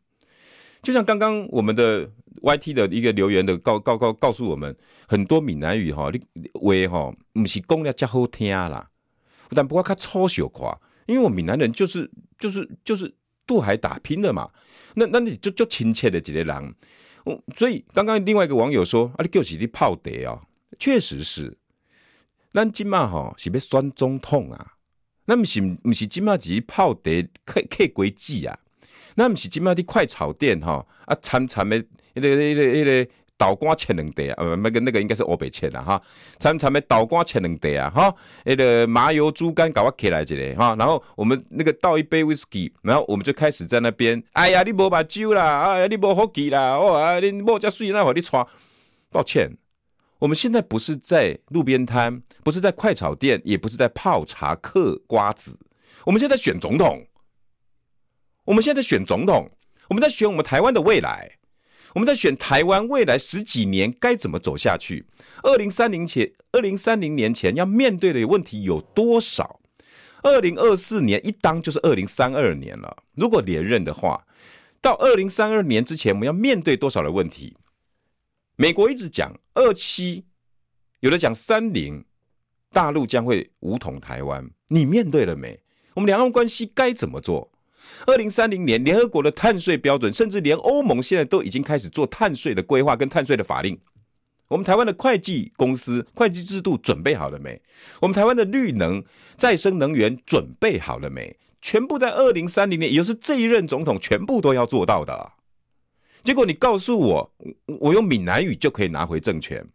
[0.82, 2.10] 就像刚刚我们的
[2.41, 4.73] YT 的一个留言的告告告告诉我们，
[5.10, 6.49] 很多闽南语哈，你
[6.88, 8.88] 话哈不是讲了较好听啦，
[9.49, 13.13] 但不过他超小夸，因为我闽南人就是就是就是
[13.45, 14.49] 渡海打拼的嘛，
[14.95, 16.75] 那那你就就亲切的几个人，
[17.55, 20.41] 所以刚刚另外一个网友说啊，你就是你泡茶哦，
[20.77, 21.57] 确实是，
[22.53, 24.73] 咱今嘛哈是要选总统啊，
[25.25, 27.01] 那不是不是今嘛只是泡茶
[27.45, 28.57] 客客规矩啊。
[29.15, 31.83] 那不是今麦的快炒店哈啊，惨惨的，
[32.13, 35.99] 那个那个那个豆干切两块啊，呃，那个那个应该是欧北切的哈，
[36.39, 48.45] 惨惨的豆干切两块啊，哈，那个麻油猪肝搞我起来一个哈，然后我们那个倒一杯威士忌然后我们就开始在那边，哎呀，你无把酒啦，哎呀，你无福气啦，哦啊，你莫加水那会你穿，
[49.10, 49.58] 抱歉，
[50.19, 55.58] 我们现在不是在路边摊，不是在快炒店，也不是在泡茶嗑瓜子，
[56.06, 57.06] 我们现在选总统。
[58.45, 59.47] 我们现在选总统，
[59.89, 61.38] 我们在选我们台湾的未来，
[61.93, 65.06] 我们在选台湾未来十几年该怎么走下去。
[65.43, 69.60] 二零三零前，二零三零年前要面对的问题有多少？
[70.21, 73.04] 二零二四年一当就是二零三二年了。
[73.15, 74.25] 如果连任的话，
[74.82, 77.56] 到二零三二年之前，我们要面对多少的问题？
[78.56, 80.25] 美国一直讲二七，
[80.99, 82.04] 有的讲三零，
[82.71, 84.49] 大陆将会武统台湾。
[84.67, 85.60] 你面对了没？
[85.93, 87.52] 我们两岸关系该怎么做？
[88.06, 93.78] 二零三零年，联合国的碳税标准，甚至连欧盟现在都已经开始做碳税的规划跟碳税的法令。
[94.47, 97.62] 我们台湾的会计公司会计制度准备好了没？
[98.02, 99.04] 我们台湾的绿能
[99.38, 101.38] 再生能源准备好了没？
[101.62, 105.34] 全部在二零三零年，也就是这一任总统全部都要做到的。
[106.23, 107.32] 结果你告诉我，
[107.80, 109.67] 我用闽南语就可以拿回政权，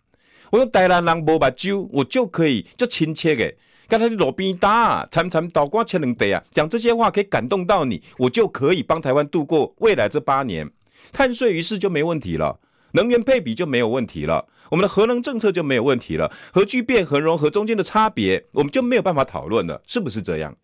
[0.50, 3.54] 我用台南人无目睭，我就可以就亲切的。
[3.88, 10.70] 刚才路边打，参参倒瓜切两地啊，讲这些话可以感动到你，我就可以帮台湾度过未来这八年。
[11.12, 12.58] 碳税于是就没问题了，
[12.92, 20.56] 能源配比就没有问题了，我们的核能政策就没有问题了，核聚变、核融合中间的差别，我们就没有办法讨论了，是不是这样？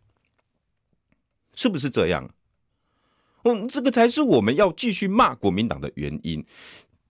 [1.54, 2.28] 是不是这样？
[3.44, 6.44] 嗯，这个才是我们要继续骂国民党的原因，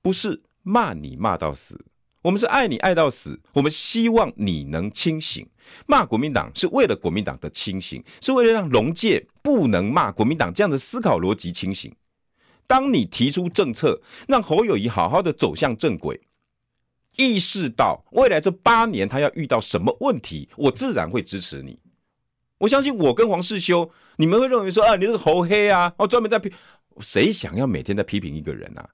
[0.03, 1.85] 不是骂你骂到死。
[2.23, 5.49] 我们是爱你爱到死，我们希望你能清醒。
[5.87, 11.95] 骂国民党是为了国民党的清醒，是为了让龙界不能骂国民党这样的思考逻辑清醒。
[12.67, 16.21] 当你提出政策，让侯友宜好好的走向正轨，
[17.17, 21.79] 意识到未来这八年他要遇到什么问题，我自然会支持你。
[22.59, 26.53] 我相信我跟黄世修，你们会认为说啊，你这个侯黑啊，哦，专门在批，
[27.01, 28.87] 谁想要每天在批评一个人啊？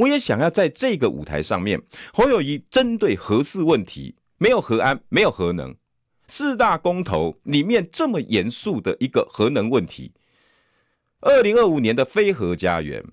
[0.00, 1.82] 我也想要在这个舞台上面，
[2.12, 5.76] 侯友谊针对核四问题，没有核安，没有核能，
[6.26, 10.12] 四大公投里面这么严肃的一个核能问题，
[11.20, 13.04] 二零二五年的非核家园，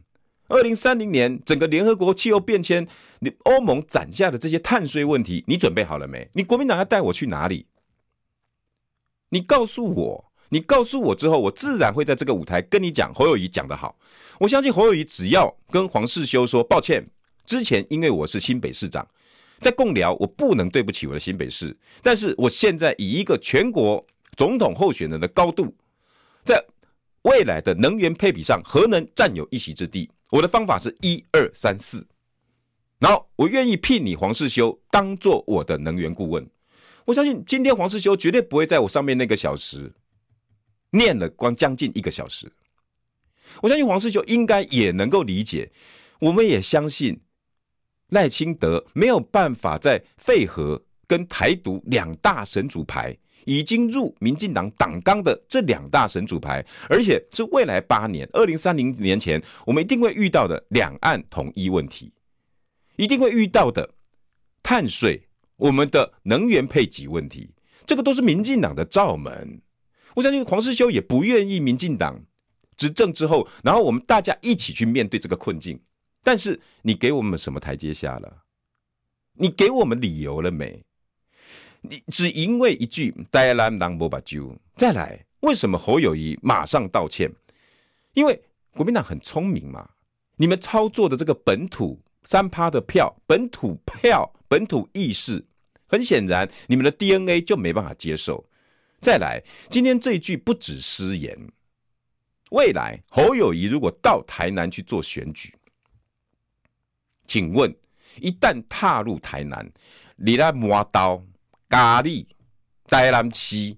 [0.47, 2.87] 二零三零年整个联合国气候变迁，
[3.19, 6.29] 你欧盟攒下的这些碳税问题，你准备好了没？
[6.33, 7.65] 你国民党要带我去哪里？
[9.29, 10.31] 你告诉我。
[10.49, 13.13] 你告诉我之后，我自然会在这个舞台跟你讲。
[13.13, 13.97] 侯友谊讲得好，
[14.39, 17.05] 我相信侯友谊只要跟黄世修说抱歉，
[17.45, 19.05] 之前因为我是新北市长，
[19.59, 25.75] 在贡寮我不能对不起我的新北市，但是我现在以一个全国总统候选人的高度，
[26.45, 26.63] 在
[27.23, 30.09] 未来的能源配比上，核能占有一席之地。
[30.29, 32.05] 我的方法是一二三四，
[32.99, 36.49] 然后我愿意聘你黄世修当做我的能源顾问。
[37.05, 39.91] 我相信今天黄世修绝对不会在我上面那个小时。
[40.91, 42.51] 念了光将近一个小时。
[43.61, 45.71] 我相信黄士修应该也能够理解，
[46.19, 47.19] 我们也相信
[48.09, 62.11] 赖清德没有办法在废核跟台独两大神主牌已经入民进党党纲的这两大神主牌，而且是未来八年二零三零年前我们一定会遇到的两岸统一问题，
[62.97, 63.89] 一定会遇到的
[64.61, 67.49] 碳税、我们的能源配给问题，
[67.85, 69.61] 这个都是民进党的罩门。
[70.17, 72.19] 我相信黄士修也不愿意民进党。
[72.75, 75.79] 执政之后，然后我们大家一起去面对这个困境。
[76.23, 78.43] 但是你给我们什么台阶下了？
[79.33, 80.83] 你给我们理由了没？
[81.81, 87.31] 你只因为一句“台南人没目睭”，再来，为什么侯友宜马上道歉？
[88.15, 88.41] 因为
[88.71, 89.87] 国民党很聪明嘛，
[90.37, 95.45] 你们操作的这个本土三趴的票，本土票，本土意识，
[95.85, 98.46] 很显然你们的 DNA 就没办法接受。
[98.99, 101.37] 再来，今天这一句不止失言。
[102.51, 105.53] 未来侯友谊如果到台南去做选举，
[107.27, 107.73] 请问
[108.17, 109.69] 一旦踏入台南，
[110.15, 111.23] 你来磨刀
[111.69, 112.25] 咖喱
[112.85, 113.77] 台南市，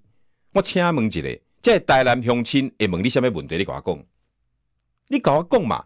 [0.54, 1.22] 我请问一下，
[1.62, 3.58] 这台南乡亲会问你什么问题？
[3.58, 4.06] 你跟我讲，
[5.08, 5.86] 你跟我讲嘛。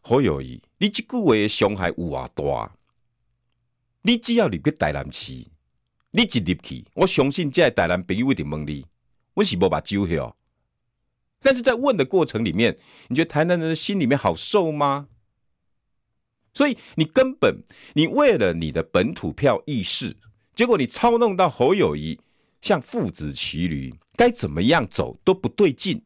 [0.00, 2.72] 侯友谊，你这句话的伤害有偌大？
[4.02, 5.44] 你只要入去台南市，
[6.16, 8.86] 你一入去，我相信这台南朋友一定问你，
[9.34, 10.34] 我是无目睭晓。
[11.42, 15.08] 但是在问的过程里面，你觉得台南人的心里面好受吗？
[16.54, 17.62] 所以你根本
[17.92, 20.16] 你为了你的本土票意识，
[20.54, 22.18] 结果你操弄到侯友谊
[22.62, 26.02] 像父子骑驴，该怎么样走都不对劲。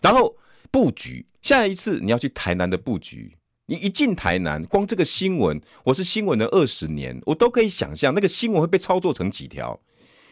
[0.00, 0.36] 然后
[0.70, 3.36] 布局下一次你要去台南的布局，
[3.70, 9.80] 你一进台南，光这个新闻，我是新闻的二十年，我都可以想象那个新闻会被操作成几条。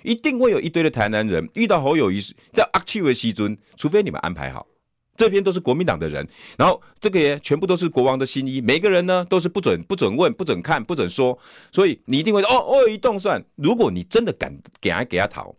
[0.02, 2.20] 一定会有一堆的台南人遇到侯友谊
[2.52, 4.66] 在阿七维西尊，除非你们安排好，
[5.14, 6.26] 这边都是国民党的人，
[6.56, 11.38] 然后这个也全部都是国王的新衣，每个人呢都是不准不准问、不准看、不准说，
[11.70, 13.44] 所以你一定会哦哦一动算。
[13.54, 15.54] 如果你真的敢给他给他逃，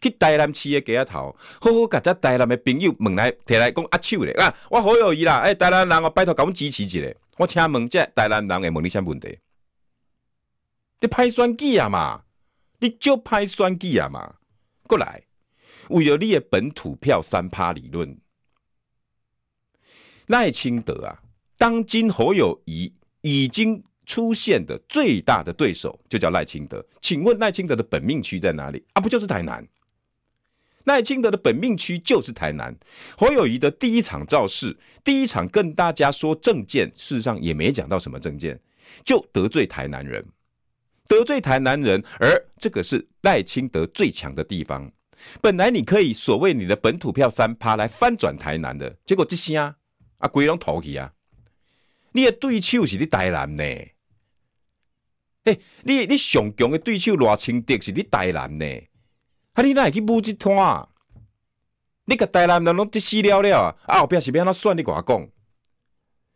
[0.00, 9.38] 去台南市的街头，好好把这台南的朋友问来提来讲阿七嘞啊，我好友宜啦，哎台南人我拜托给我支持一下，我请问这台南人会问你啥问题？
[11.00, 12.22] 你拍算计啊嘛？
[12.80, 14.34] 你就拍选举啊嘛，
[14.84, 15.24] 过来
[15.88, 18.16] 为了你的本土票三趴理论，
[20.26, 21.22] 赖清德啊，
[21.56, 26.84] 当今侯友谊已经出现的最大的对手就叫赖清德。
[27.00, 29.00] 请问赖清德的本命区在哪里啊？
[29.00, 29.66] 不就是台南？
[30.88, 32.74] 赖清德的本命区就是台南。
[33.16, 38.58] 侯友谊的第一场造势，第一场跟大家说政见，事实上也没讲到什么政见，
[39.04, 40.24] 就得罪台南人。
[41.06, 44.90] 得罪台南人，而这个是赖清德最强的地方。
[45.40, 49.76] 本来你可以所谓你的本土票三趴来翻转台南的，结果这些啊，
[50.18, 51.12] 啊，鬼拢投去啊！
[52.12, 53.64] 你的对手是你台南呢？
[55.44, 58.66] 欸、你你上强的对手赖清德是你台南呢？
[59.58, 60.88] 啊，你哪会去武这摊啊？
[62.04, 63.74] 你个台南人拢得死了了啊！
[63.88, 64.78] 啊，后边是要安怎算？
[64.78, 65.28] 你跟我讲。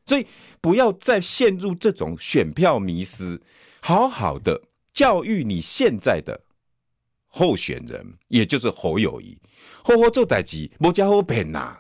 [0.05, 0.27] 所以
[0.61, 3.41] 不要再陷入这种选票迷失。
[3.81, 4.61] 好好的
[4.93, 6.41] 教育你现在的
[7.29, 9.39] 候选人，也就是侯友谊，
[9.85, 11.79] 好好做代志，莫家好骗呐。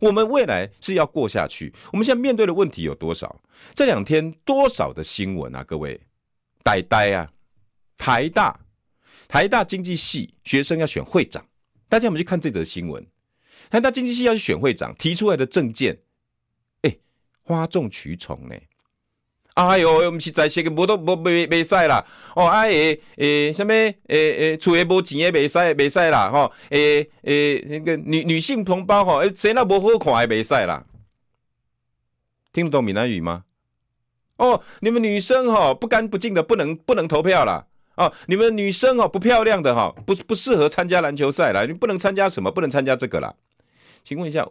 [0.00, 3.38] 我们未来是要过下去，我们现在面对的问题有多少？
[3.74, 6.00] 这两天多少的新闻啊，各位，
[6.64, 7.30] 呆呆啊，
[7.98, 8.58] 台大
[9.30, 11.46] 台大经济系学生要选会长，
[11.88, 13.06] 大家我们去看这则新闻，
[13.70, 16.00] 台大经济系要去选会长，提出来的政见，
[16.82, 16.96] 哎，
[17.42, 18.56] 哗众取宠呢。
[19.54, 22.04] 哎呦，毋是在说个无都无袂袂使啦！
[22.34, 26.28] 哦，啊诶诶，什么诶诶，厝诶无钱诶袂使袂使啦！
[26.32, 30.84] 吼，诶诶，那个女女性同胞吼，诶生得无好看诶袂使啦！
[32.52, 33.44] 听得懂闽南语吗？
[34.38, 37.66] 哦，你们女生吼不干不净的不能不能投票啦！
[38.00, 42.50] 哦，你们女生哦不漂亮的哈，不不适合参加篮球赛啦，你不能参加什么？
[42.50, 43.34] 不能参加这个啦。
[44.02, 44.48] 请问一下，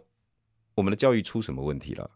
[0.76, 2.08] 我们的教育出什么问题了？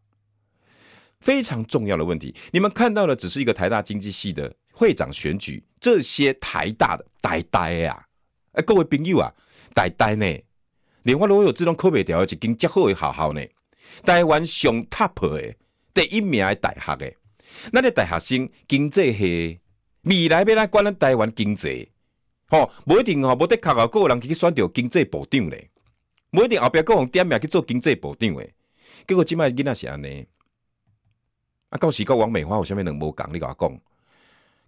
[1.19, 8.07] 非常重要的问题，你们看到的只是一个台大经济系的会长选举，这些台大的呆呆呀，
[8.53, 9.33] 哎，各位朋友啊，
[9.75, 10.27] 呆呆呢，
[11.03, 13.45] 连我如果有这种口碑调，一间较好的好好呢，
[14.05, 15.53] 台湾上 top 的
[15.93, 17.13] 第一名的大学的，
[17.73, 19.59] 那个大学生经济系，
[20.05, 21.89] 未来要来管咱台湾经济，
[22.49, 25.71] 吼，不一定吼，无得学校个人去选择经济部长咧，
[26.31, 28.55] 不一定后边个人点名去做经济部长诶，
[29.07, 30.27] 结果即摆囡仔是安尼。
[31.71, 33.29] 啊，到时个王美花有啥物能无讲？
[33.33, 33.81] 你甲我讲。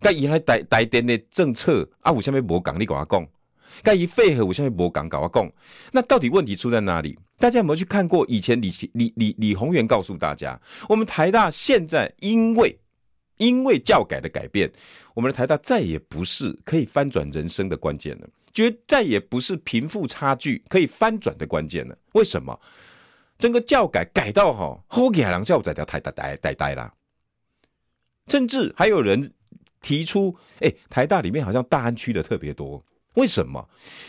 [0.01, 2.79] 甲伊迄台台电的政策啊，有啥物无讲？
[2.81, 3.29] 你甲我讲。
[3.85, 5.53] 甲伊废和我现在没敢搞啊讲，
[5.93, 7.19] 那到底问题出在哪里？
[7.39, 10.59] 大家有没有去看过以前李李李李鸿源告诉大家，
[10.89, 12.79] 我们台大现在因为
[13.39, 14.71] 因为教改的改变，
[15.15, 21.97] 我们的台大再也不是可以翻转人生的关键了，绝再也不是贫富差距可以翻转的关键了。
[22.13, 22.59] 为什么？
[23.39, 26.91] 整个教改改到哈，好几人叫在条台大呆呆呆啦，
[28.29, 29.31] 甚至还有人
[29.83, 32.83] 提出，哎、欸，台大里面好像大安区的特别多，
[33.17, 33.69] 为什么？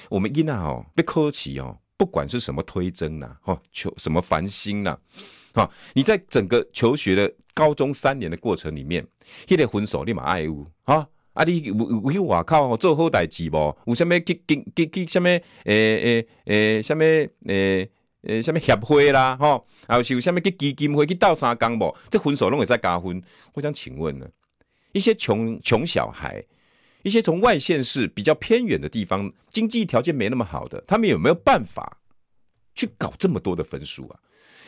[0.09, 4.97] 我们因那哦被科起哦，不管是什么推甄呐，哦求什么繁星呐，
[5.55, 9.03] 啊，你在整个求学的高中三年的过程里面，
[9.47, 11.07] 迄个分数你嘛爱有啊？
[11.33, 13.77] 啊，你有有去外口做好代志无？
[13.87, 15.23] 有啥物去去去去啥物？
[15.23, 17.89] 诶诶诶，啥物诶？
[18.21, 21.95] 诶，啥物协会啦，吼，还有是有什么去基金会去斗三工无？
[22.11, 23.21] 这分数拢会再加分。
[23.53, 24.27] 我想请问呢，
[24.91, 26.43] 一些穷穷小孩，
[27.01, 31.99] 一些从外县市比较偏远的地方，经济条件没那么好的，他们有没有办法
[32.75, 34.19] 去搞这么多的分数啊？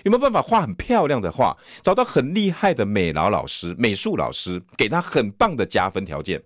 [0.03, 6.43] 有没有办法画很漂亮的画，找到很厉害的美劳老师、美术老师，给他很棒的加分条件？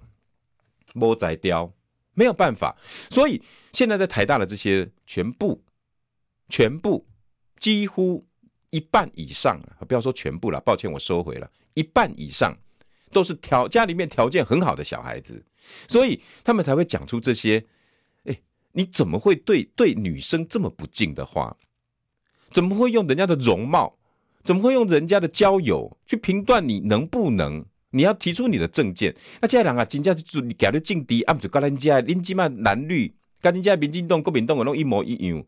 [0.93, 1.71] 摸仔雕
[2.13, 2.75] 没有办法，
[3.09, 3.41] 所以
[3.71, 5.63] 现在在台大的这些全部。
[6.49, 7.07] 全部
[7.57, 8.27] 几乎
[8.69, 11.49] 一半以上，不要说全部了，抱歉，我收回了。
[11.73, 12.55] 一半以上
[13.11, 15.43] 都是条家里面条件很好的小孩子，
[15.87, 17.65] 所以他们才会讲出这些。
[18.25, 18.39] 哎，
[18.73, 21.55] 你怎么会对对女生这么不敬的话？
[22.53, 23.97] 怎么会用人家的容貌？
[24.43, 27.65] 怎么会用人家的交友去评断你能不能？
[27.91, 29.15] 你要提出你的政见。
[29.41, 35.43] 那这两个真正就你给的境地，按住跟人家林基曼蓝绿，跟人家民进党、国民党都一模一样。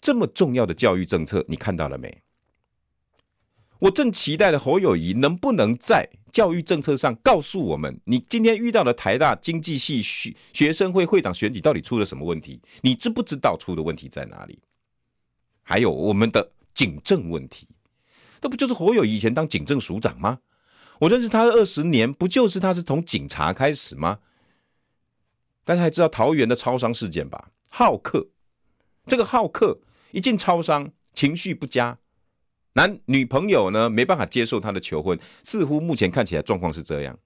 [0.00, 2.22] 这么重要的教育政策，你看到了没？
[3.78, 12.60] 我正期待的侯友宜能不能在教育政策上告诉我们，你今天遇到的台大经济系学学生会会长选举到底出了什么问题？
[12.82, 14.58] 你知不知道出的问题在哪里？
[15.68, 17.66] 还有我们的警政问题，
[18.40, 20.38] 那不就是侯友以前当警政署长吗？
[21.00, 24.20] 我认识他二十年，不就是他是从警察开始吗？
[25.64, 27.50] 大家还知道桃园的超商事件吧？
[27.68, 28.28] 好客。
[29.06, 29.80] 这个好客
[30.12, 31.98] 一进超商，情绪不佳，
[32.74, 37.18] 男女朋友呢没办法接受他的求婚，似乎目前看起来状况是这样，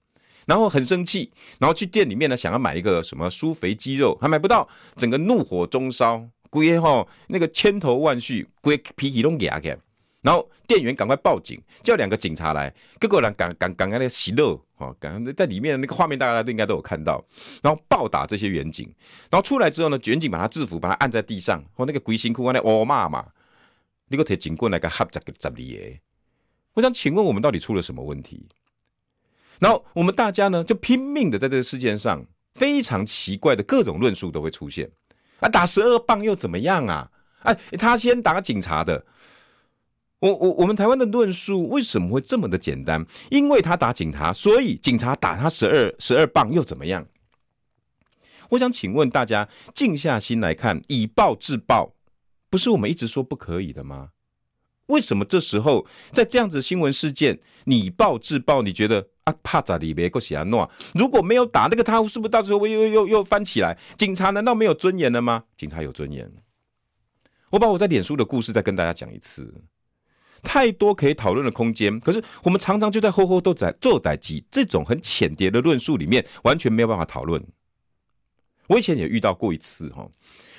[0.47, 9.79] 然后很生气，然后去店里面呢想要买一个什么舒肥鸡肉，还买不到，整个怒火中烧，龟吼那个千头万绪，龟脾气都压起来。
[10.21, 17.25] 然后店员赶快报警，叫两个警察来，各个人赶赶赶快那个洗肉，哦，赶在里面那个画面，大家都应该都有看到。
[17.63, 18.93] 然后暴打这些员警，
[19.31, 23.29] 然后出来之后呢，员警把他制服，把他按在地上，哦，那个鬼辛苦啊，那哦骂嘛，
[24.09, 26.01] 你个铁警棍来个哈十个十里耶。
[26.73, 28.45] 我想请问我们到底出了什么问题？
[29.57, 34.91] 然后我们大家呢就拼命的在这个事件上，非常奇怪的各种论述都会出现
[35.41, 37.11] 啊，打十二棒又怎么样啊？
[37.41, 39.05] 哎，他先打警察的。
[40.19, 43.05] 我我我们台湾的论述为什么会这么的简单？
[43.31, 47.05] 因为他打警察，所以警察打他十二十二棒又怎么样？
[48.49, 51.95] 我想请问大家，静下心来看，以暴制暴，
[52.49, 54.09] 不是我们一直说不可以的吗？
[54.87, 60.69] 为什么这时候在这样子新闻事件，你以暴制暴，你觉得啊怕咋的别个西亚诺？
[60.93, 63.77] 如果没有打那个他，是不是到时候又又又翻起来？
[63.97, 65.45] 警察难道没有尊严了吗？
[65.57, 66.31] 警察有尊严。
[67.51, 69.53] 我把我在脸书的故事再跟大家讲一次。
[70.43, 77.45] 太多可以讨论的空间，可是我们常常就在厚厚都在做代志这种很浅碟的论述里面，完全没有办法讨论。
[78.67, 80.09] 我以前也遇到过一次哈，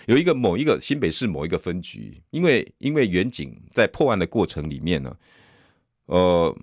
[0.06, 5.16] 有一个某一个新北市某一个分局，因为因为员警在破案的过程里面呢，
[6.06, 6.56] 呃，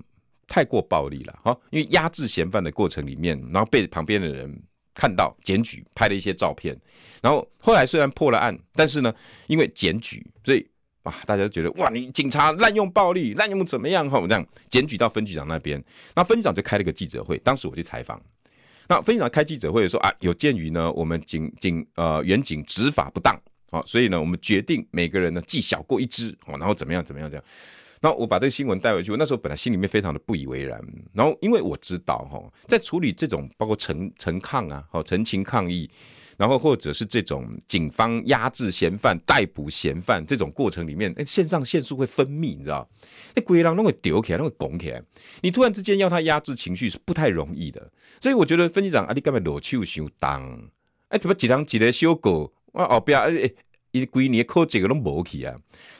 [0.47, 4.61] 太过暴力了哈，因为压制嫌犯的过程里面，然后被旁边的人
[4.93, 6.79] 看到检举拍了一些照片，
[7.21, 9.13] 然后后来虽然破了案，但是呢，
[9.47, 10.65] 因为检举，所以。
[11.03, 11.15] 哇！
[11.25, 14.09] 大家都觉得哇，你警察滥用暴力，滥用怎么样？
[14.09, 15.81] 哈，这样检举到分局长那边，
[16.13, 17.37] 那分局长就开了个记者会。
[17.37, 18.21] 当时我去采访，
[18.89, 27.45] 那非常开记者会说啊，有鉴于呢，我们警警呃员警执法不当，好，所以呢，我们决定每个人呢记小过一支，哦，然后怎么样怎么样这样。
[28.01, 30.81] 那我把这个新闻带回去，我那时候本来心里面非常的不以为然，
[31.13, 35.89] 然后因为我知道哈，在处理这种包括陈陈抗啊，好陈情抗议。
[36.39, 42.89] 然后或者是这种警方压制嫌犯、逮捕嫌犯这种过程里面，哎，肾上腺素会分泌，你知道？
[43.35, 45.03] 那鬼狼都会丢起来，都会拱起来。
[45.41, 47.91] 你突然之间要他压制情绪是不太容易的。
[48.21, 50.69] 所以我觉得分局长啊，你干嘛裸手相当？
[51.09, 52.53] 哎，怎么几张几个小狗？
[52.71, 53.51] 我后边哎，
[53.91, 55.53] 一几年扣几个都没去啊。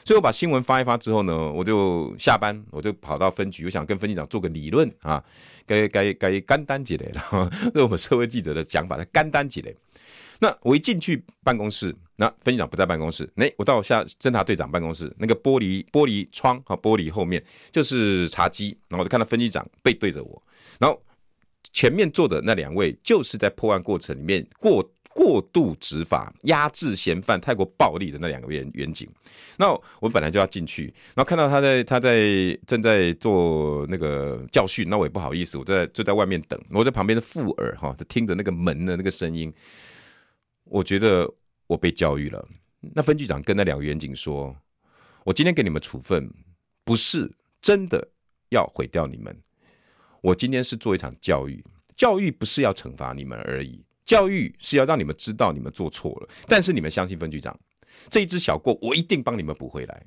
[0.06, 5.22] 所以我把新闻发一发之后呢，我就下班，我就跑到分局，我想跟分局长做个理论啊，
[5.66, 7.50] 该该该干单几类了。
[7.74, 9.76] 对我们社会记者的讲法，该干单几类。
[10.40, 20.42] 那我一进去办公室，那分局长不在办公室，哎，我到下侦查队长办公室，那个玻璃玻璃窗和玻璃后面就是茶几，然后我就看到分局长背对着我，
[20.78, 21.00] 然后
[21.72, 24.84] 前面坐的那两位就是在破案过程里面过。
[25.12, 29.08] 过度执法、压制嫌犯、太过暴力的那两个员员警，
[29.58, 29.68] 那
[29.98, 30.84] 我本来就要进去，
[31.14, 39.52] 然后看到他在他在正在做那个教训，那我也不好意思，我在就在外面等，我在旁边的附耳哈，就听着那个门的那个声音，
[40.70, 41.28] 我觉得
[41.66, 42.48] 我被教育了。
[42.80, 44.56] 那分局长跟那两个员警说
[45.24, 46.32] ：“我今天给你们处分，
[46.84, 48.08] 不是真的
[48.48, 49.36] 要毁掉你们，
[50.22, 51.62] 我今天是做一场教育，
[51.96, 57.56] 教育不是要惩罚你们而已。”教育是要让你们知道你们做错了，但是你们相信分局长，
[58.08, 60.02] 这一只小过我一定帮你们补回来。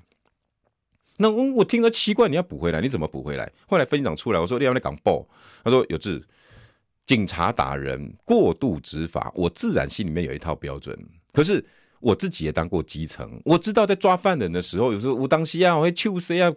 [1.18, 3.50] 那我我听着奇怪，你要补回来，你怎么补回来？
[3.68, 5.26] 后来分局长出来，我说你要来港报，
[5.64, 6.22] 他说有志，
[7.06, 10.98] 警察打人过度执法，我自然心里面有一套标准，
[11.32, 11.64] 可是。
[12.04, 16.54] 我自己也当过基层，我知道在抓犯人的时候，有时候我当西啊，我会糗谁啊，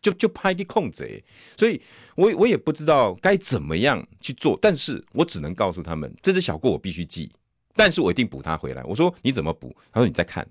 [0.00, 1.22] 就就拍个空贼，
[1.54, 1.78] 所以
[2.14, 7.30] 我我也不知道该怎么样去做，但是我只能告诉他们，这只小过我必须记，
[7.76, 8.82] 但是我一定补他回来。
[8.84, 9.74] 我说你怎么补？
[9.92, 10.46] 他说你再看，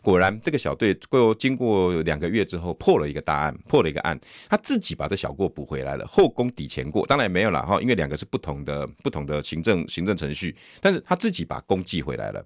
[0.00, 4.18] 果然这个小队过经过两个月之后破了一个大案，破了一个案，
[4.48, 12.44] 他自己把这小过补回来了，后功抵前过，当然没有了哈，因为两个是不同的不同的行政行政程序，但是他自己把功记回来了。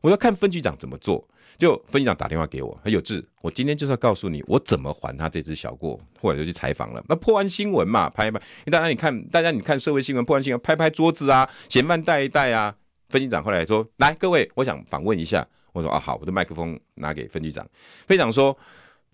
[0.00, 1.26] 我要看分局长怎么做，
[1.58, 7.04] 就分局长打电话给我，很有志，我今天就是要告诉你，我怎么还他这只小过，后来就去采访了。
[7.08, 8.40] 那破案新闻嘛，拍一拍，
[8.70, 12.76] 大家你看，大家你看社会新闻，破案新闻，拍拍桌子啊，嫌犯带一带啊。
[13.08, 15.46] 分局长后来说，来各位，我想访问一下。
[15.72, 17.68] 我说啊好，我的麦克风拿给分局长。
[18.06, 18.56] 分局长说，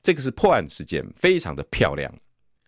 [0.03, 2.13] 这个是破案事件，非常的漂亮，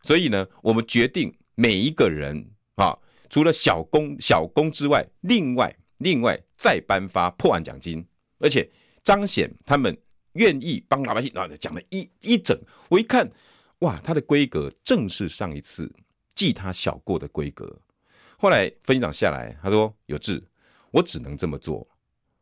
[0.03, 2.99] 所以呢，我们决定每一个人啊，
[3.31, 5.75] 除了小功小功之外，另外。
[6.01, 8.07] 另外再颁发破案奖金，
[8.39, 8.71] 而且
[9.03, 9.97] 彰显他们
[10.35, 11.33] 愿意帮老百姓。
[11.35, 12.55] 然后讲了一一整，
[12.91, 13.33] 我一看，
[13.79, 15.91] 哇，他的规格正是上一次
[16.35, 17.81] 记他小过的规格。
[18.37, 20.45] 后来分局长下来，他说：“有志，
[20.97, 21.87] 我只能这么做，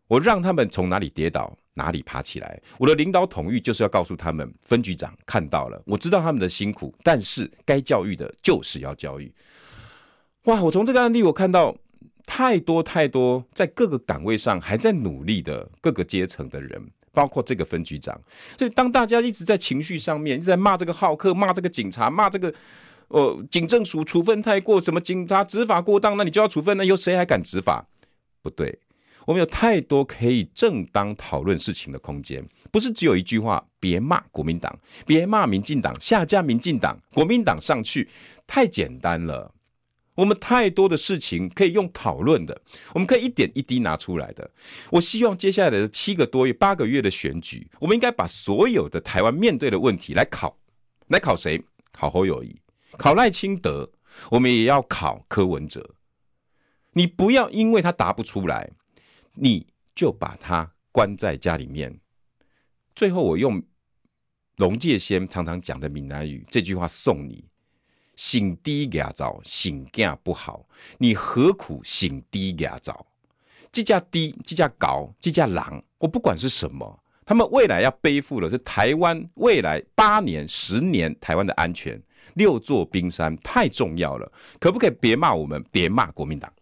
[0.06, 2.60] 我让他们从哪里跌倒哪里爬起来。
[2.78, 9.34] 我的领导统御就是要告诉他们，分局长看到了，我知道他们的辛苦，但是该教育的就是要教育。”
[10.46, 11.76] 哇，我从这个案例我看到。
[12.26, 16.82] 太多太多，在各个岗位上还在努力的各个阶层的人，
[17.12, 18.18] 包括这个分局长。
[18.58, 22.50] 所以，当大家一直在情绪上面，一直在骂这个好客，骂这个警察，骂这个
[23.08, 27.86] 呃警政署处分太过，什么警察执法过当，那你就要处分，那有谁还敢执法？
[28.44, 28.78] 不对，
[29.26, 38.06] 我们有太多可以正当讨论事情的空间，不是只有一句话：别骂国民党，别骂民进党，下架民进党，国民党上去，
[38.46, 39.50] 太简单了。
[40.14, 42.60] 我们太多的事情可以用讨论的，
[42.92, 44.48] 我们可以一点一滴拿出来的。
[44.90, 50.54] 我希望接下来的七个多月、八个月的选举，我们应该把所有的台湾面对的问题来考，
[51.08, 51.60] 来考谁？
[51.90, 52.54] 考侯友宜，
[52.98, 53.90] 考赖清德，
[54.30, 55.94] 我们也要考柯文哲。
[56.94, 58.70] 你不要因为他答不出来，
[59.34, 62.00] 你就把他关在家里面。
[62.94, 63.62] 最后，我用
[64.56, 67.44] 龙介先常常讲的闽南语这句话送你。
[68.16, 70.68] 醒低牙早，心惊不好。
[70.98, 73.04] 你何苦醒低牙早？
[73.72, 82.00] 这架低，这架高，这架狼，我不管是什么，他们未来要背负的是台湾未来八年、十年台湾的安全。
[82.34, 86.52] 六座冰山太重要了，可不可以别骂我们，别骂国民党？